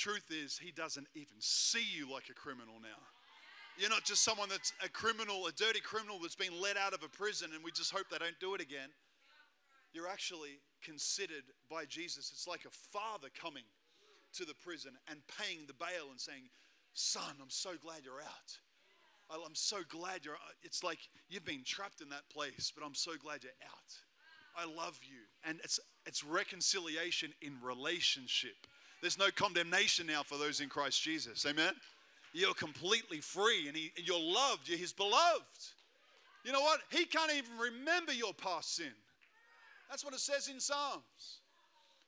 [0.00, 3.04] truth is, he doesn't even see you like a criminal now.
[3.76, 7.02] You're not just someone that's a criminal, a dirty criminal that's been let out of
[7.04, 8.88] a prison and we just hope they don't do it again.
[9.92, 12.30] You're actually considered by Jesus.
[12.32, 13.64] It's like a father coming
[14.34, 16.48] to the prison and paying the bail and saying,
[16.94, 18.50] Son, I'm so glad you're out.
[19.30, 22.94] I'm so glad you're uh, It's like you've been trapped in that place, but I'm
[22.94, 23.92] so glad you're out.
[24.56, 25.22] I love you.
[25.44, 28.66] And it's, it's reconciliation in relationship.
[29.00, 31.46] There's no condemnation now for those in Christ Jesus.
[31.46, 31.72] Amen?
[32.32, 34.68] You're completely free and he, you're loved.
[34.68, 35.44] You're His beloved.
[36.44, 36.80] You know what?
[36.90, 38.92] He can't even remember your past sin.
[39.88, 41.40] That's what it says in Psalms.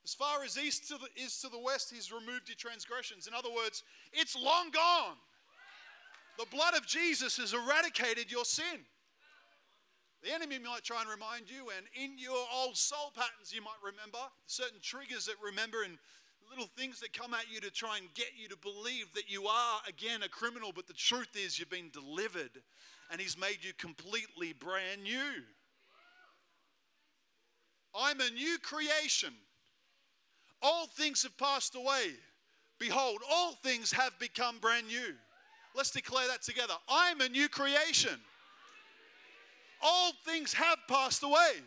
[0.05, 3.27] As far as east to the, is to the west, He's removed your transgressions.
[3.27, 5.17] In other words, it's long gone.
[6.39, 8.87] The blood of Jesus has eradicated your sin.
[10.23, 13.83] The enemy might try and remind you, and in your old soul patterns, you might
[13.85, 15.99] remember certain triggers that remember and
[16.53, 19.47] little things that come at you to try and get you to believe that you
[19.47, 22.51] are, again, a criminal, but the truth is you've been delivered
[23.11, 25.43] and He's made you completely brand new.
[27.95, 29.35] I'm a new creation.
[30.63, 32.13] All things have passed away.
[32.79, 35.15] Behold, all things have become brand new.
[35.75, 36.75] Let's declare that together.
[36.89, 38.19] I'm a new creation.
[39.83, 41.61] All things have passed away.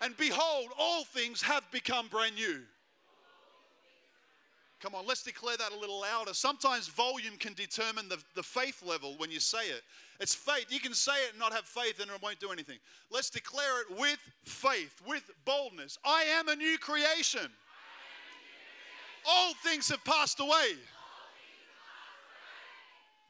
[0.00, 2.60] And behold, all things have become brand new.
[4.84, 6.34] Come on, let's declare that a little louder.
[6.34, 9.80] Sometimes volume can determine the, the faith level when you say it.
[10.20, 10.66] It's faith.
[10.68, 12.76] You can say it and not have faith and it won't do anything.
[13.10, 15.96] Let's declare it with faith, with boldness.
[16.04, 17.48] I am a new creation.
[19.26, 20.74] All things have passed away.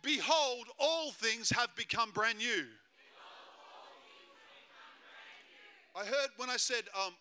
[0.03, 2.65] Behold, all things have become brand new.
[5.95, 7.13] I heard when I said, um,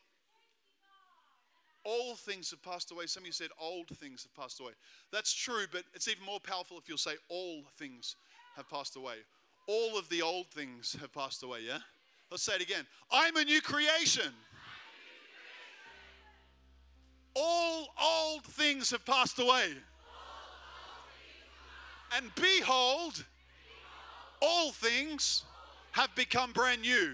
[1.84, 3.06] all things have passed away.
[3.08, 4.72] Some of you said old things have passed away.
[5.12, 8.16] That's true, but it's even more powerful if you'll say all things
[8.56, 9.16] have passed away.
[9.68, 11.80] All of the old things have passed away, yeah?
[12.30, 12.86] Let's say it again.
[13.12, 14.32] I'm a new creation.
[17.36, 19.70] All old things have passed away.
[22.16, 23.26] And behold,
[24.42, 25.44] all things
[25.92, 27.14] have become brand new.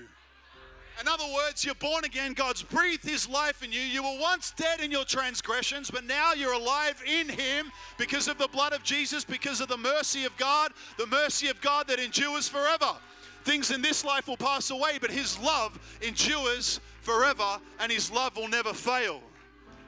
[1.00, 2.34] In other words, you're born again.
[2.34, 3.80] God's breathed His life in you.
[3.80, 8.38] You were once dead in your transgressions, but now you're alive in Him because of
[8.38, 12.00] the blood of Jesus, because of the mercy of God, the mercy of God that
[12.00, 12.98] endures forever.
[13.46, 18.36] Things in this life will pass away, but His love endures forever, and His love
[18.36, 19.22] will never fail.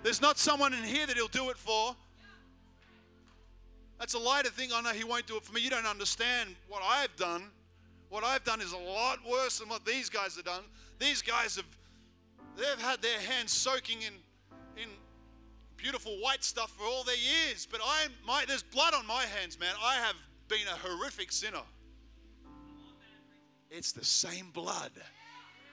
[0.03, 1.93] There's not someone in here that He'll do it for.
[3.99, 4.69] That's a lighter thing.
[4.73, 5.61] I no, He won't do it for me.
[5.61, 7.43] You don't understand what I've done.
[8.09, 10.63] What I've done is a lot worse than what these guys have done.
[11.01, 11.65] These guys have
[12.55, 14.13] they've had their hands soaking in
[14.77, 14.87] in
[15.75, 17.67] beautiful white stuff for all their years.
[17.69, 19.73] But I my there's blood on my hands, man.
[19.83, 20.13] I have
[20.47, 21.63] been a horrific sinner.
[23.71, 24.91] It's the same blood.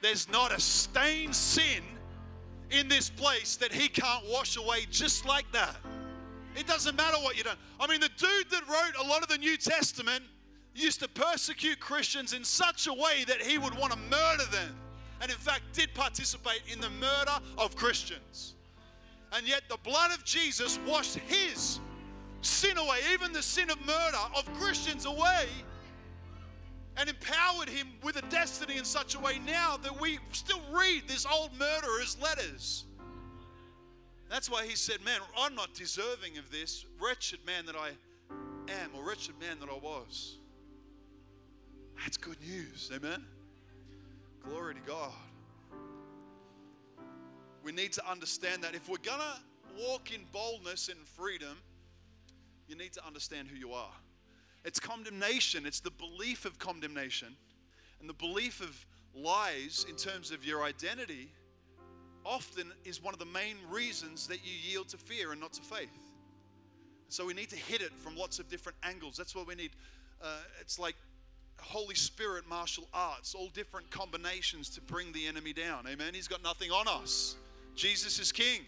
[0.01, 1.83] There's not a stained sin
[2.71, 5.75] in this place that he can't wash away just like that.
[6.55, 7.57] It doesn't matter what you've done.
[7.79, 10.23] I mean, the dude that wrote a lot of the New Testament
[10.73, 14.75] used to persecute Christians in such a way that he would want to murder them.
[15.21, 18.55] And in fact, did participate in the murder of Christians.
[19.33, 21.79] And yet, the blood of Jesus washed his
[22.41, 25.47] sin away, even the sin of murder of Christians away,
[26.97, 31.03] and empowered him with a destiny in such a way now that we still read
[31.07, 32.85] this old murderer's letters.
[34.29, 36.85] That's why he said, Man, I'm not deserving of this.
[37.01, 37.89] Wretched man that I
[38.71, 40.37] am, or wretched man that I was.
[42.03, 42.91] That's good news.
[42.93, 43.25] Amen.
[44.49, 45.11] Glory to God.
[47.63, 51.57] We need to understand that if we're going to walk in boldness and freedom,
[52.67, 53.91] you need to understand who you are.
[54.65, 57.35] It's condemnation, it's the belief of condemnation
[57.99, 61.31] and the belief of lies in terms of your identity
[62.25, 65.61] often is one of the main reasons that you yield to fear and not to
[65.61, 65.89] faith.
[67.09, 69.17] So we need to hit it from lots of different angles.
[69.17, 69.71] That's what we need.
[70.21, 70.95] Uh, it's like
[71.61, 75.85] Holy Spirit martial arts, all different combinations to bring the enemy down.
[75.87, 76.13] Amen.
[76.13, 77.35] He's got nothing on us.
[77.75, 78.61] Jesus is King.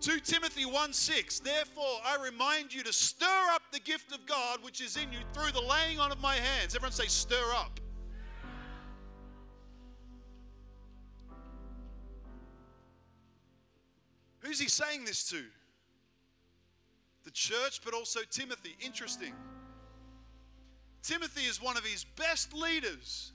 [0.00, 1.38] 2 Timothy 1 6.
[1.40, 5.18] Therefore, I remind you to stir up the gift of God which is in you
[5.32, 6.74] through the laying on of my hands.
[6.74, 7.78] Everyone say, stir up.
[14.40, 15.42] Who's he saying this to?
[17.24, 18.76] The church, but also Timothy.
[18.80, 19.32] Interesting.
[21.02, 23.32] Timothy is one of his best leaders,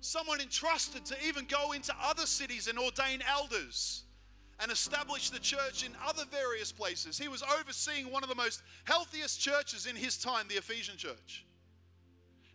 [0.00, 4.04] someone entrusted to even go into other cities and ordain elders
[4.60, 7.18] and establish the church in other various places.
[7.18, 11.44] He was overseeing one of the most healthiest churches in his time, the Ephesian church.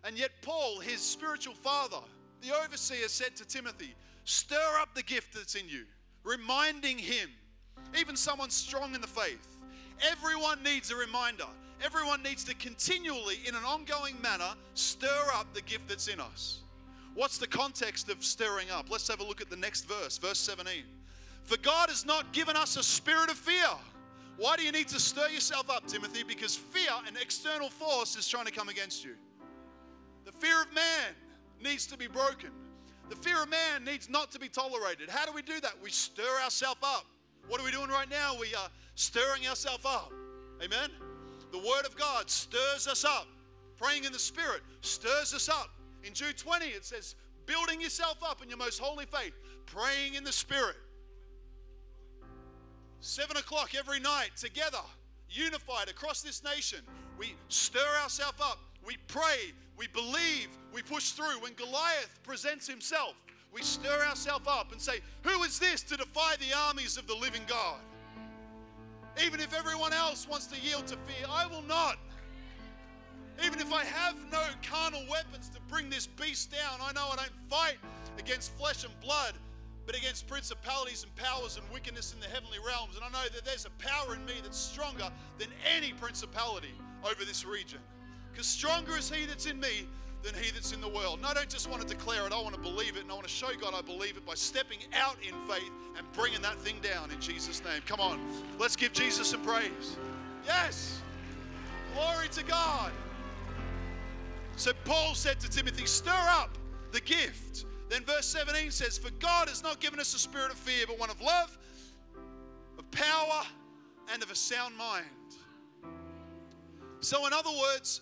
[0.04, 1.98] And yet, Paul, his spiritual father,
[2.42, 5.86] the overseer, said to Timothy, Stir up the gift that's in you,
[6.24, 7.30] reminding him,
[8.00, 9.58] even someone strong in the faith.
[10.12, 11.48] Everyone needs a reminder.
[11.86, 16.62] Everyone needs to continually, in an ongoing manner, stir up the gift that's in us.
[17.14, 18.90] What's the context of stirring up?
[18.90, 20.84] Let's have a look at the next verse, verse 17.
[21.44, 23.70] For God has not given us a spirit of fear.
[24.38, 26.24] Why do you need to stir yourself up, Timothy?
[26.24, 29.14] Because fear, an external force, is trying to come against you.
[30.26, 31.14] The fear of man
[31.64, 32.50] needs to be broken.
[33.10, 35.08] The fear of man needs not to be tolerated.
[35.08, 35.74] How do we do that?
[35.84, 37.06] We stir ourselves up.
[37.48, 38.36] What are we doing right now?
[38.40, 40.12] We are stirring ourselves up.
[40.64, 40.90] Amen?
[41.52, 43.28] The Word of God stirs us up.
[43.78, 45.70] Praying in the Spirit stirs us up.
[46.04, 47.16] In Jude 20, it says,
[47.46, 49.34] building yourself up in your most holy faith,
[49.66, 50.76] praying in the Spirit.
[53.00, 54.80] Seven o'clock every night together,
[55.30, 56.80] unified across this nation.
[57.18, 58.60] We stir ourselves up.
[58.86, 59.54] We pray.
[59.78, 60.50] We believe.
[60.74, 61.40] We push through.
[61.40, 63.14] When Goliath presents himself,
[63.54, 67.16] we stir ourselves up and say, Who is this to defy the armies of the
[67.16, 67.80] living God?
[69.24, 71.98] Even if everyone else wants to yield to fear, I will not.
[73.46, 77.16] Even if I have no carnal weapons to bring this beast down, I know I
[77.16, 77.78] don't fight
[78.18, 79.34] against flesh and blood,
[79.86, 82.96] but against principalities and powers and wickedness in the heavenly realms.
[82.96, 87.26] And I know that there's a power in me that's stronger than any principality over
[87.26, 87.80] this region.
[88.32, 89.88] Because stronger is he that's in me
[90.26, 91.20] than he that's in the world.
[91.20, 93.14] And I don't just want to declare it, I want to believe it, and I
[93.14, 96.58] want to show God I believe it by stepping out in faith and bringing that
[96.58, 97.82] thing down in Jesus' name.
[97.86, 98.20] Come on,
[98.60, 99.98] let's give Jesus some praise.
[100.46, 101.02] Yes,
[101.94, 102.92] glory to God.
[104.58, 106.58] So Paul said to Timothy, Stir up
[106.92, 107.66] the gift.
[107.90, 110.98] Then verse 17 says, For God has not given us a spirit of fear, but
[110.98, 111.56] one of love,
[112.80, 113.44] of power
[114.12, 115.06] and of a sound mind.
[117.02, 118.02] So, in other words,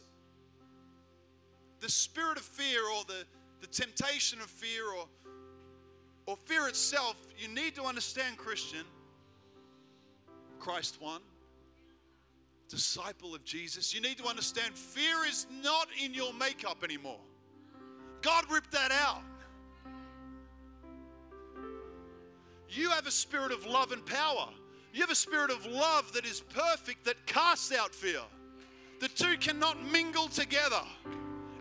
[1.83, 3.25] the spirit of fear or the,
[3.59, 5.05] the temptation of fear or,
[6.25, 8.85] or fear itself, you need to understand, Christian,
[10.59, 11.19] Christ won,
[12.69, 13.93] disciple of Jesus.
[13.93, 17.19] You need to understand fear is not in your makeup anymore.
[18.21, 19.21] God ripped that out.
[22.69, 24.47] You have a spirit of love and power.
[24.93, 28.21] You have a spirit of love that is perfect, that casts out fear.
[29.01, 30.81] The two cannot mingle together.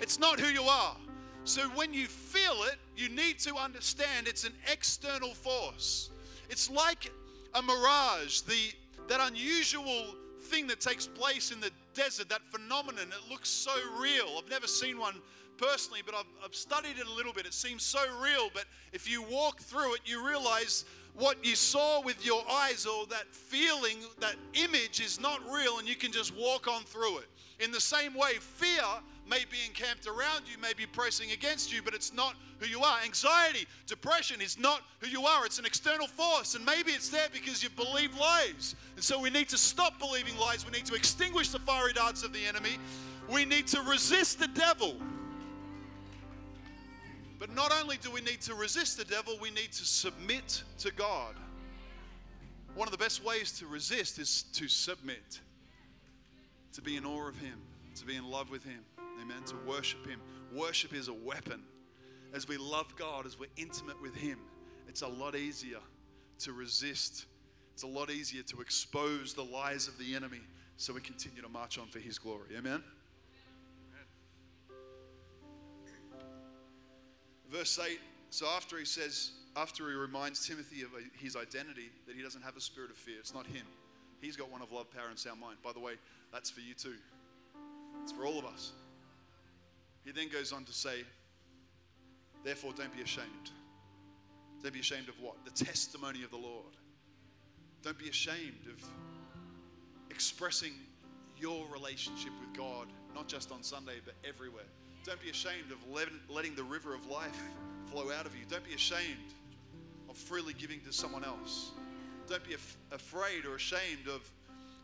[0.02, 0.96] It's not who you are.
[1.44, 6.10] So when you feel it, you need to understand it's an external force.
[6.50, 7.10] It's like
[7.54, 8.72] a mirage, the
[9.08, 13.06] that unusual thing that takes place in the desert, that phenomenon.
[13.08, 14.26] It looks so real.
[14.38, 15.14] I've never seen one
[15.56, 17.46] personally, but I've, I've studied it a little bit.
[17.46, 20.84] It seems so real, but if you walk through it, you realize
[21.14, 25.88] what you saw with your eyes or that feeling, that image is not real, and
[25.88, 27.28] you can just walk on through it.
[27.62, 28.82] In the same way, fear
[29.30, 32.82] may be encamped around you, may be pressing against you, but it's not who you
[32.82, 32.98] are.
[33.04, 35.46] Anxiety, depression is not who you are.
[35.46, 38.74] It's an external force, and maybe it's there because you've believed lies.
[38.96, 40.66] And so we need to stop believing lies.
[40.66, 42.78] We need to extinguish the fiery darts of the enemy.
[43.30, 44.96] We need to resist the devil.
[47.38, 50.92] But not only do we need to resist the devil, we need to submit to
[50.92, 51.36] God.
[52.74, 55.40] One of the best ways to resist is to submit,
[56.72, 57.60] to be in awe of Him,
[57.96, 58.80] to be in love with Him.
[59.20, 59.42] Amen.
[59.46, 60.20] To worship Him.
[60.52, 61.62] Worship is a weapon.
[62.34, 64.38] As we love God, as we're intimate with Him,
[64.88, 65.80] it's a lot easier
[66.40, 67.26] to resist.
[67.74, 70.40] It's a lot easier to expose the lies of the enemy
[70.76, 72.48] so we continue to march on for His glory.
[72.56, 72.82] Amen.
[77.50, 77.98] Verse 8
[78.32, 80.88] so after he says, after he reminds Timothy of
[81.20, 83.66] his identity, that he doesn't have a spirit of fear, it's not him.
[84.22, 85.56] He's got one of love, power, and sound mind.
[85.62, 85.94] By the way,
[86.32, 86.94] that's for you too.
[88.02, 88.72] It's for all of us.
[90.04, 91.04] He then goes on to say,
[92.44, 93.50] therefore, don't be ashamed.
[94.62, 95.34] Don't be ashamed of what?
[95.44, 96.76] The testimony of the Lord.
[97.82, 98.80] Don't be ashamed of
[100.08, 100.72] expressing
[101.36, 104.62] your relationship with God, not just on Sunday, but everywhere.
[105.04, 105.78] Don't be ashamed of
[106.30, 107.40] letting the river of life
[107.90, 108.42] flow out of you.
[108.48, 109.34] Don't be ashamed
[110.08, 111.72] of freely giving to someone else.
[112.32, 114.26] Don't be af- afraid or ashamed of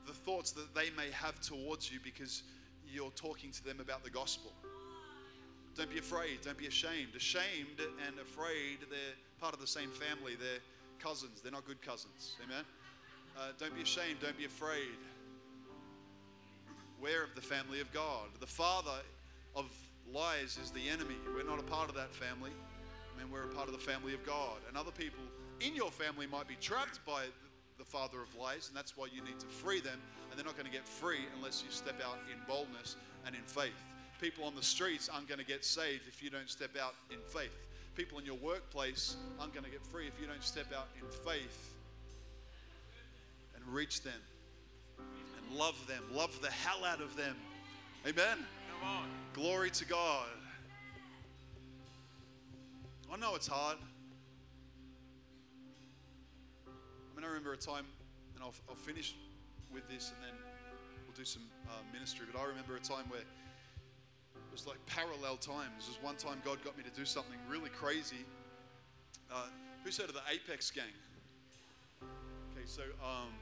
[0.06, 2.42] the thoughts that they may have towards you because
[2.86, 4.52] you're talking to them about the gospel.
[5.74, 6.42] Don't be afraid.
[6.42, 7.14] Don't be ashamed.
[7.16, 10.34] Ashamed and afraid, they're part of the same family.
[10.38, 10.60] They're
[10.98, 11.40] cousins.
[11.40, 12.36] They're not good cousins.
[12.44, 12.66] Amen?
[13.38, 14.20] Uh, don't be ashamed.
[14.20, 14.98] Don't be afraid.
[17.00, 18.26] We're of the family of God.
[18.40, 19.00] The Father
[19.56, 19.70] of
[20.12, 21.16] lies is the enemy.
[21.34, 22.50] We're not a part of that family.
[22.50, 24.58] I mean, we're a part of the family of God.
[24.68, 25.24] And other people
[25.60, 27.24] in your family might be trapped by
[27.78, 29.98] the father of lies, and that's why you need to free them.
[30.30, 33.42] And they're not going to get free unless you step out in boldness and in
[33.42, 33.84] faith.
[34.20, 37.18] People on the streets aren't going to get saved if you don't step out in
[37.26, 37.56] faith.
[37.94, 41.06] People in your workplace aren't going to get free if you don't step out in
[41.24, 41.74] faith
[43.54, 44.20] and reach them
[44.98, 47.36] and love them, love the hell out of them.
[48.06, 48.38] Amen.
[48.72, 49.08] Come on.
[49.34, 50.26] Glory to God.
[53.12, 53.78] I know it's hard.
[57.18, 57.82] Mean, I remember a time,
[58.36, 59.16] and I'll, I'll finish
[59.74, 60.38] with this and then
[61.02, 65.36] we'll do some uh, ministry, but I remember a time where it was like parallel
[65.36, 65.90] times.
[65.90, 68.22] There was one time God got me to do something really crazy.
[69.32, 69.50] Uh,
[69.82, 70.94] who's heard of the Apex Gang?
[72.54, 73.34] Okay, so um,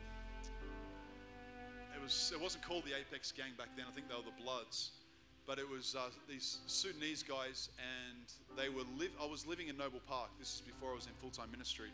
[1.94, 3.84] it was it wasn't called the Apex Gang back then.
[3.86, 4.92] I think they were the Bloods
[5.46, 9.12] but it was uh, these Sudanese guys, and they were live.
[9.22, 10.30] I was living in Noble Park.
[10.40, 11.90] This is before I was in full time ministry,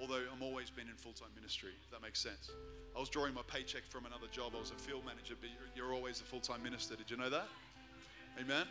[0.00, 1.70] although I'm always been in full time ministry.
[1.84, 2.50] If that makes sense.
[2.96, 4.52] I was drawing my paycheck from another job.
[4.56, 6.96] I was a field manager, but you're, you're always a full time minister.
[6.96, 7.48] Did you know that?
[8.40, 8.66] Amen.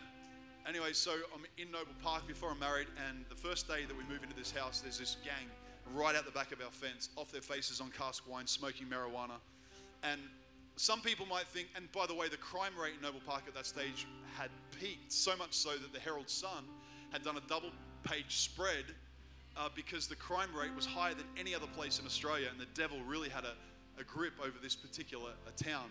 [0.68, 4.04] Anyway, so I'm in Noble Park before I'm married, and the first day that we
[4.06, 5.50] move into this house, there's this gang
[5.94, 9.36] right out the back of our fence, off their faces on cask wine, smoking marijuana,
[10.04, 10.22] and
[10.76, 13.54] some people might think, and by the way, the crime rate in Noble Park at
[13.56, 14.08] that stage
[14.38, 14.50] had
[14.80, 16.66] peaked, so much so that the Herald Sun
[17.12, 17.70] had done a double
[18.04, 18.86] page spread
[19.58, 22.68] uh, because the crime rate was higher than any other place in Australia, and the
[22.74, 23.54] devil really had a,
[24.00, 25.90] a grip over this particular uh, town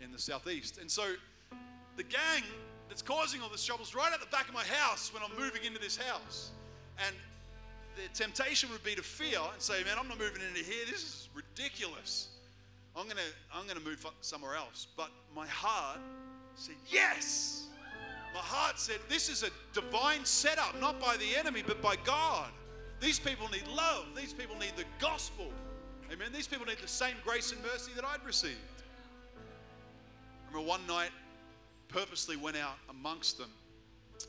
[0.00, 0.78] in the southeast.
[0.78, 1.14] And so
[1.96, 2.42] the gang
[2.88, 5.36] that's causing all this trouble is right at the back of my house when I'm
[5.38, 6.50] moving into this house.
[7.06, 7.14] And
[7.96, 10.84] the temptation would be to fear and say, Man, I'm not moving into here.
[10.86, 12.28] This is ridiculous.
[12.96, 14.86] I'm going to I'm going to move somewhere else.
[14.96, 15.98] But my heart
[16.54, 17.66] said, Yes.
[18.34, 22.50] My heart said, This is a divine setup, not by the enemy, but by God.
[23.02, 24.06] These people need love.
[24.16, 25.48] These people need the gospel.
[26.12, 26.28] Amen.
[26.32, 28.54] These people need the same grace and mercy that I'd received.
[29.34, 31.10] I remember one night,
[31.88, 33.50] purposely went out amongst them.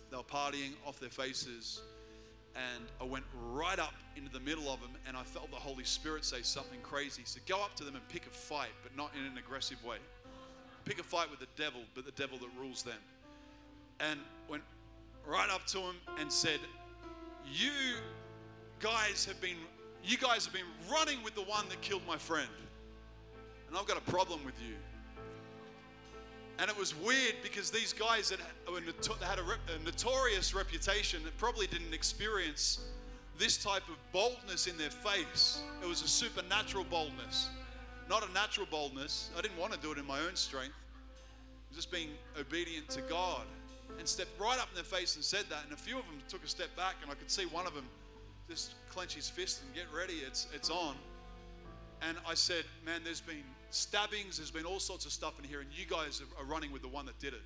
[0.10, 1.82] They were partying off their faces,
[2.56, 5.84] and I went right up into the middle of them, and I felt the Holy
[5.84, 7.22] Spirit say something crazy.
[7.22, 9.84] He said, Go up to them and pick a fight, but not in an aggressive
[9.86, 9.98] way.
[10.84, 13.00] Pick a fight with the devil, but the devil that rules them.
[14.00, 14.20] And
[14.50, 14.64] went
[15.28, 16.60] right up to him and said,
[17.46, 17.72] You
[18.84, 19.56] guys have been
[20.04, 22.50] you guys have been running with the one that killed my friend.
[23.70, 24.76] And I've got a problem with you.
[26.60, 28.40] And it was weird because these guys that
[29.22, 32.82] had a, notorious reputation that probably didn't experience
[33.40, 35.64] this type of boldness in their face.
[35.82, 37.50] It was a supernatural boldness,
[38.10, 39.30] not a natural boldness.
[39.38, 40.76] I didn't want to do it in my own strength.
[41.74, 43.44] Just being obedient to God.
[43.98, 45.64] And stepped right up in their face and said that.
[45.64, 47.74] And a few of them took a step back, and I could see one of
[47.74, 47.86] them
[48.50, 50.22] just clench his fist and get ready.
[50.26, 50.96] It's, it's on.
[52.08, 55.62] And I said, Man, there's been stabbings, there's been all sorts of stuff in here,
[55.62, 57.42] and you guys are running with the one that did it.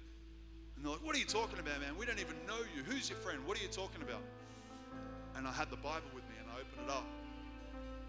[0.75, 1.97] And they're like, What are you talking about, man?
[1.97, 2.83] We don't even know you.
[2.83, 3.39] Who's your friend?
[3.45, 4.21] What are you talking about?
[5.35, 7.05] And I had the Bible with me and I opened it up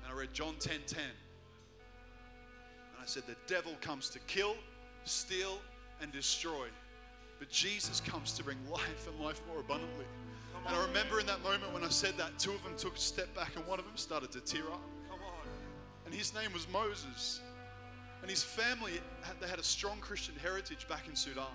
[0.03, 1.01] and I read John 10 10.
[1.01, 1.11] And
[3.03, 4.57] I said, The devil comes to kill,
[5.05, 5.59] steal,
[6.01, 6.68] and destroy.
[7.39, 10.07] But Jesus comes to bring life and life more abundantly.
[10.67, 13.01] And I remember in that moment when I said that, two of them took a
[13.01, 14.81] step back and one of them started to tear up.
[15.11, 15.47] Come on.
[16.07, 17.41] And his name was Moses.
[18.21, 19.01] And his family,
[19.41, 21.47] they had a strong Christian heritage back in Sudan.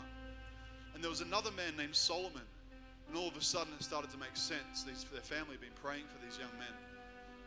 [0.93, 2.41] And there was another man named Solomon.
[3.07, 4.83] And all of a sudden it started to make sense.
[4.83, 6.73] These, their family had been praying for these young men.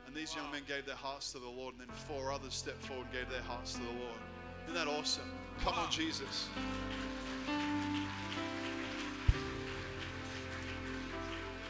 [0.07, 0.43] And these wow.
[0.43, 1.75] young men gave their hearts to the Lord.
[1.79, 4.21] And then four others stepped forward and gave their hearts to the Lord.
[4.69, 5.31] Isn't that awesome?
[5.65, 5.85] Come wow.
[5.85, 6.49] on, Jesus.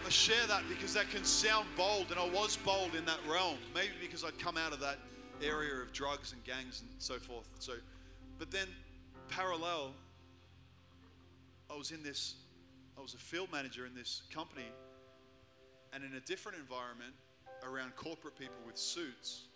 [0.06, 3.56] I share that because that can sound bold, and I was bold in that realm.
[3.74, 4.98] Maybe because I'd come out of that
[5.42, 7.48] area of drugs and gangs and so forth.
[7.58, 7.72] So,
[8.38, 8.68] but then
[9.28, 9.94] parallel,
[11.68, 12.36] I was in this.
[12.96, 14.66] I was a field manager in this company,
[15.92, 17.12] and in a different environment
[17.64, 19.46] around corporate people with suits,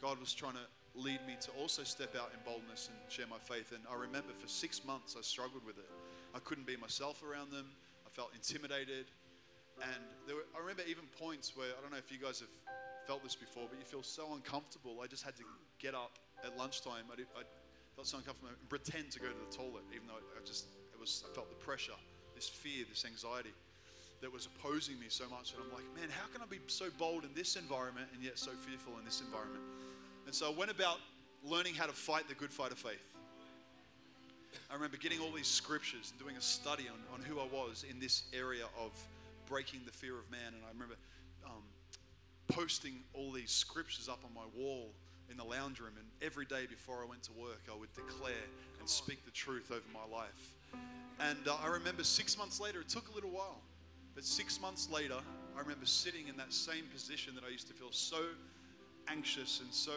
[0.00, 3.38] God was trying to lead me to also step out in boldness and share my
[3.38, 3.72] faith.
[3.72, 5.90] And I remember for six months I struggled with it.
[6.34, 7.66] I couldn't be myself around them.
[8.06, 9.04] I felt intimidated.
[9.82, 12.52] And were, I remember even points where, I don't know if you guys have
[13.06, 15.00] felt this before, but you feel so uncomfortable.
[15.02, 15.42] I just had to
[15.78, 17.08] get up at lunchtime.
[17.12, 17.42] I, did, I
[17.96, 21.00] felt so uncomfortable and pretend to go to the toilet, even though I just, it
[21.00, 21.96] was, I felt the pressure,
[22.34, 23.52] this fear, this anxiety
[24.20, 25.52] that was opposing me so much.
[25.52, 28.38] And I'm like, man, how can I be so bold in this environment and yet
[28.38, 29.64] so fearful in this environment?
[30.26, 30.98] And so I went about
[31.42, 33.02] learning how to fight the good fight of faith.
[34.70, 37.84] I remember getting all these scriptures and doing a study on, on who I was
[37.88, 38.92] in this area of
[39.50, 40.54] breaking the fear of man.
[40.54, 40.94] And I remember
[41.44, 41.64] um,
[42.48, 44.94] posting all these scriptures up on my wall
[45.28, 45.92] in the lounge room.
[45.98, 48.46] And every day before I went to work, I would declare
[48.78, 50.54] and speak the truth over my life.
[51.18, 53.60] And uh, I remember six months later, it took a little while,
[54.14, 55.16] but six months later,
[55.56, 58.22] I remember sitting in that same position that I used to feel so
[59.08, 59.92] anxious and so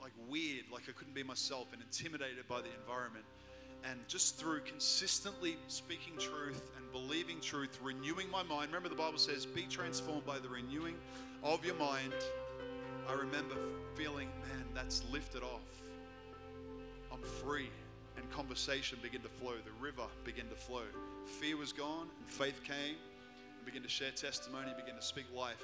[0.00, 3.24] like weird, like I couldn't be myself and intimidated by the environment
[3.88, 8.68] and just through consistently speaking truth believing truth, renewing my mind.
[8.68, 10.94] Remember, the Bible says, be transformed by the renewing
[11.42, 12.14] of your mind.
[13.08, 13.56] I remember
[13.94, 15.82] feeling, man, that's lifted off.
[17.12, 17.70] I'm free.
[18.16, 19.54] And conversation began to flow.
[19.64, 20.82] The river began to flow.
[21.24, 22.96] Fear was gone, and faith came,
[23.56, 25.62] and began to share testimony, began to speak life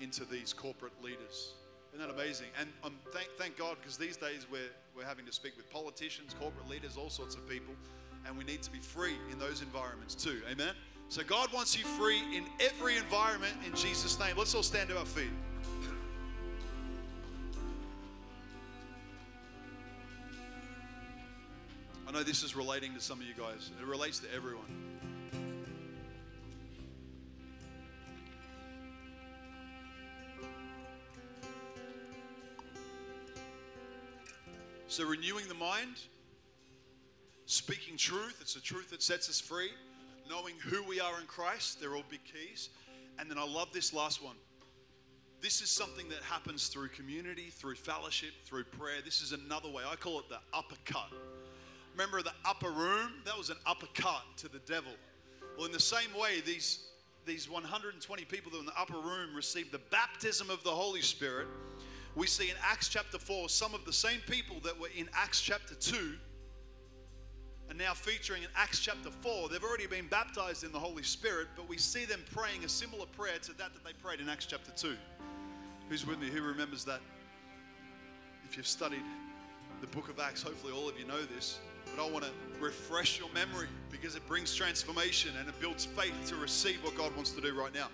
[0.00, 1.52] into these corporate leaders.
[1.94, 2.48] Isn't that amazing?
[2.58, 6.34] And um, thank, thank God because these days we're, we're having to speak with politicians,
[6.40, 7.74] corporate leaders, all sorts of people,
[8.26, 10.40] and we need to be free in those environments too.
[10.50, 10.74] Amen?
[11.08, 14.36] So God wants you free in every environment in Jesus' name.
[14.36, 15.30] Let's all stand to our feet.
[22.06, 24.66] I know this is relating to some of you guys, it relates to everyone.
[34.86, 35.96] So, renewing the mind,
[37.46, 39.70] speaking truth, it's the truth that sets us free,
[40.28, 42.70] knowing who we are in Christ, they're all big keys.
[43.18, 44.36] And then I love this last one.
[45.40, 49.00] This is something that happens through community, through fellowship, through prayer.
[49.04, 49.82] This is another way.
[49.86, 51.10] I call it the uppercut.
[51.92, 53.12] Remember the upper room?
[53.24, 54.92] That was an uppercut to the devil.
[55.56, 56.86] Well, in the same way, these,
[57.26, 61.02] these 120 people that were in the upper room received the baptism of the Holy
[61.02, 61.46] Spirit
[62.16, 65.40] we see in Acts chapter 4 some of the same people that were in Acts
[65.40, 66.14] chapter 2
[67.70, 69.48] are now featuring in Acts chapter 4.
[69.48, 73.06] They've already been baptized in the Holy Spirit, but we see them praying a similar
[73.06, 74.94] prayer to that that they prayed in Acts chapter 2.
[75.88, 76.28] Who's with me?
[76.28, 77.00] Who remembers that?
[78.54, 79.02] if you've studied
[79.80, 83.18] the book of Acts, hopefully all of you know this, but I want to refresh
[83.18, 87.32] your memory because it brings transformation and it builds faith to receive what God wants
[87.32, 87.88] to do right now.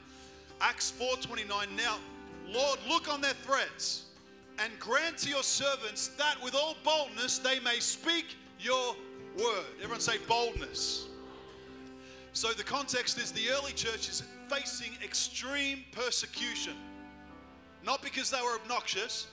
[0.61, 1.97] Acts 4:29 Now,
[2.47, 4.05] Lord, look on their threats
[4.59, 8.95] and grant to your servants that with all boldness they may speak your
[9.39, 9.65] word.
[9.79, 11.09] Everyone say boldness.
[12.33, 16.75] So the context is the early church is facing extreme persecution.
[17.85, 19.27] Not because they were obnoxious,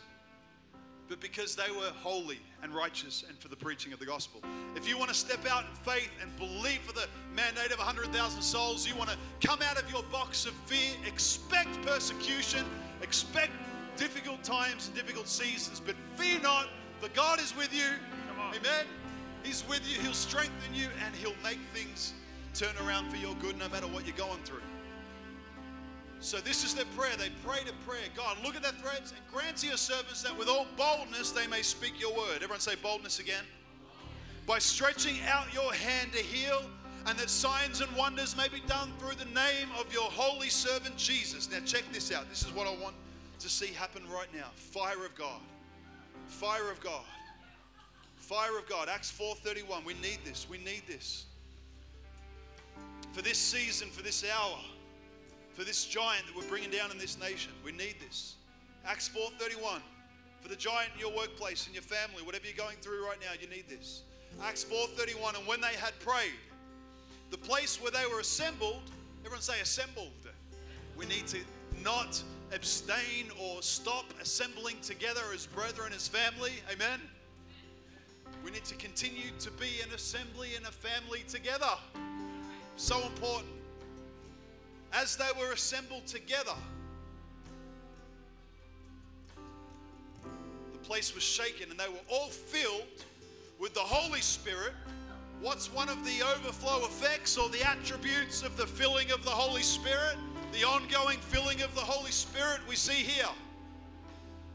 [1.10, 4.42] but because they were holy and righteous and for the preaching of the gospel.
[4.76, 8.42] If you want to step out in faith and believe for the mandate of 100,000
[8.42, 12.66] souls, you want to come out of your box of fear, expect persecution,
[13.02, 13.52] expect
[13.96, 16.68] difficult times and difficult seasons, but fear not,
[17.00, 17.90] for God is with you.
[18.50, 18.86] Amen.
[19.48, 22.14] He's with you, He'll strengthen you, and He'll make things
[22.54, 24.60] turn around for your good no matter what you're going through.
[26.20, 27.16] So this is their prayer.
[27.18, 28.08] They pray to prayer.
[28.14, 31.48] God, look at their threats and grant to your servants that with all boldness they
[31.48, 32.38] may speak your word.
[32.38, 33.46] Everyone say boldness again.
[34.46, 36.62] By stretching out your hand to heal,
[37.06, 40.98] and that signs and wonders may be done through the name of your holy servant
[40.98, 41.50] Jesus.
[41.50, 42.28] Now check this out.
[42.30, 42.96] This is what I want
[43.40, 44.48] to see happen right now.
[44.56, 45.40] Fire of God.
[46.28, 47.06] Fire of God.
[48.28, 48.90] Fire of God.
[48.90, 49.86] Acts 4:31.
[49.86, 50.48] We need this.
[50.50, 51.26] We need this.
[53.14, 54.60] For this season, for this hour
[55.58, 57.52] for this giant that we're bringing down in this nation.
[57.66, 58.36] We need this.
[58.86, 59.82] Acts 4:31.
[60.40, 63.32] For the giant in your workplace, in your family, whatever you're going through right now,
[63.42, 64.04] you need this.
[64.44, 65.36] Acts 4:31.
[65.36, 66.38] And when they had prayed,
[67.32, 68.84] the place where they were assembled,
[69.22, 70.12] everyone say assembled.
[70.96, 71.44] We need to
[71.82, 72.22] not
[72.52, 76.62] abstain or stop assembling together as brethren, as family.
[76.70, 77.02] Amen.
[78.68, 81.72] To continue to be an assembly and a family together.
[82.76, 83.48] So important
[84.92, 86.56] as they were assembled together,
[90.74, 93.06] the place was shaken and they were all filled
[93.58, 94.74] with the Holy Spirit.
[95.40, 99.64] What's one of the overflow effects or the attributes of the filling of the Holy
[99.64, 100.18] Spirit?
[100.52, 103.30] The ongoing filling of the Holy Spirit we see here.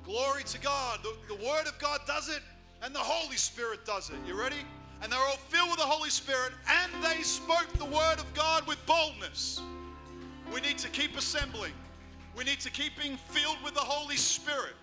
[0.04, 1.00] Glory to God.
[1.02, 2.42] The, the Word of God does it
[2.82, 4.16] and the Holy Spirit does it.
[4.26, 4.56] You ready?
[5.02, 8.66] And they're all filled with the Holy Spirit and they spoke the Word of God
[8.66, 9.60] with boldness.
[10.52, 11.72] We need to keep assembling.
[12.36, 14.74] We need to keep being filled with the Holy Spirit.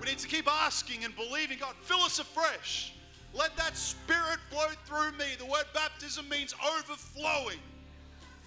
[0.00, 2.94] We need to keep asking and believing God, fill us afresh.
[3.34, 5.26] Let that Spirit flow through me.
[5.38, 7.58] The word baptism means overflowing,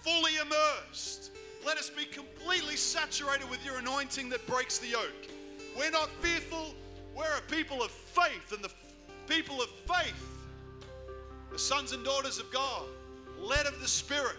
[0.01, 1.31] fully immersed.
[1.65, 5.27] Let us be completely saturated with your anointing that breaks the yoke.
[5.77, 6.73] We're not fearful,
[7.15, 8.71] we're a people of faith, and the
[9.27, 10.27] people of faith,
[11.51, 12.83] the sons and daughters of God,
[13.39, 14.37] led of the Spirit.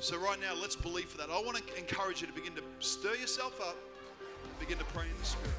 [0.00, 1.28] So, right now, let's believe for that.
[1.30, 3.76] I want to encourage you to begin to stir yourself up,
[4.60, 5.50] begin to pray in the Spirit.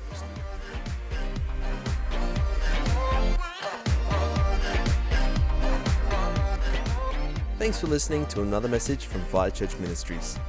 [7.57, 10.39] Thanks for listening to another message from Fire Church Ministries.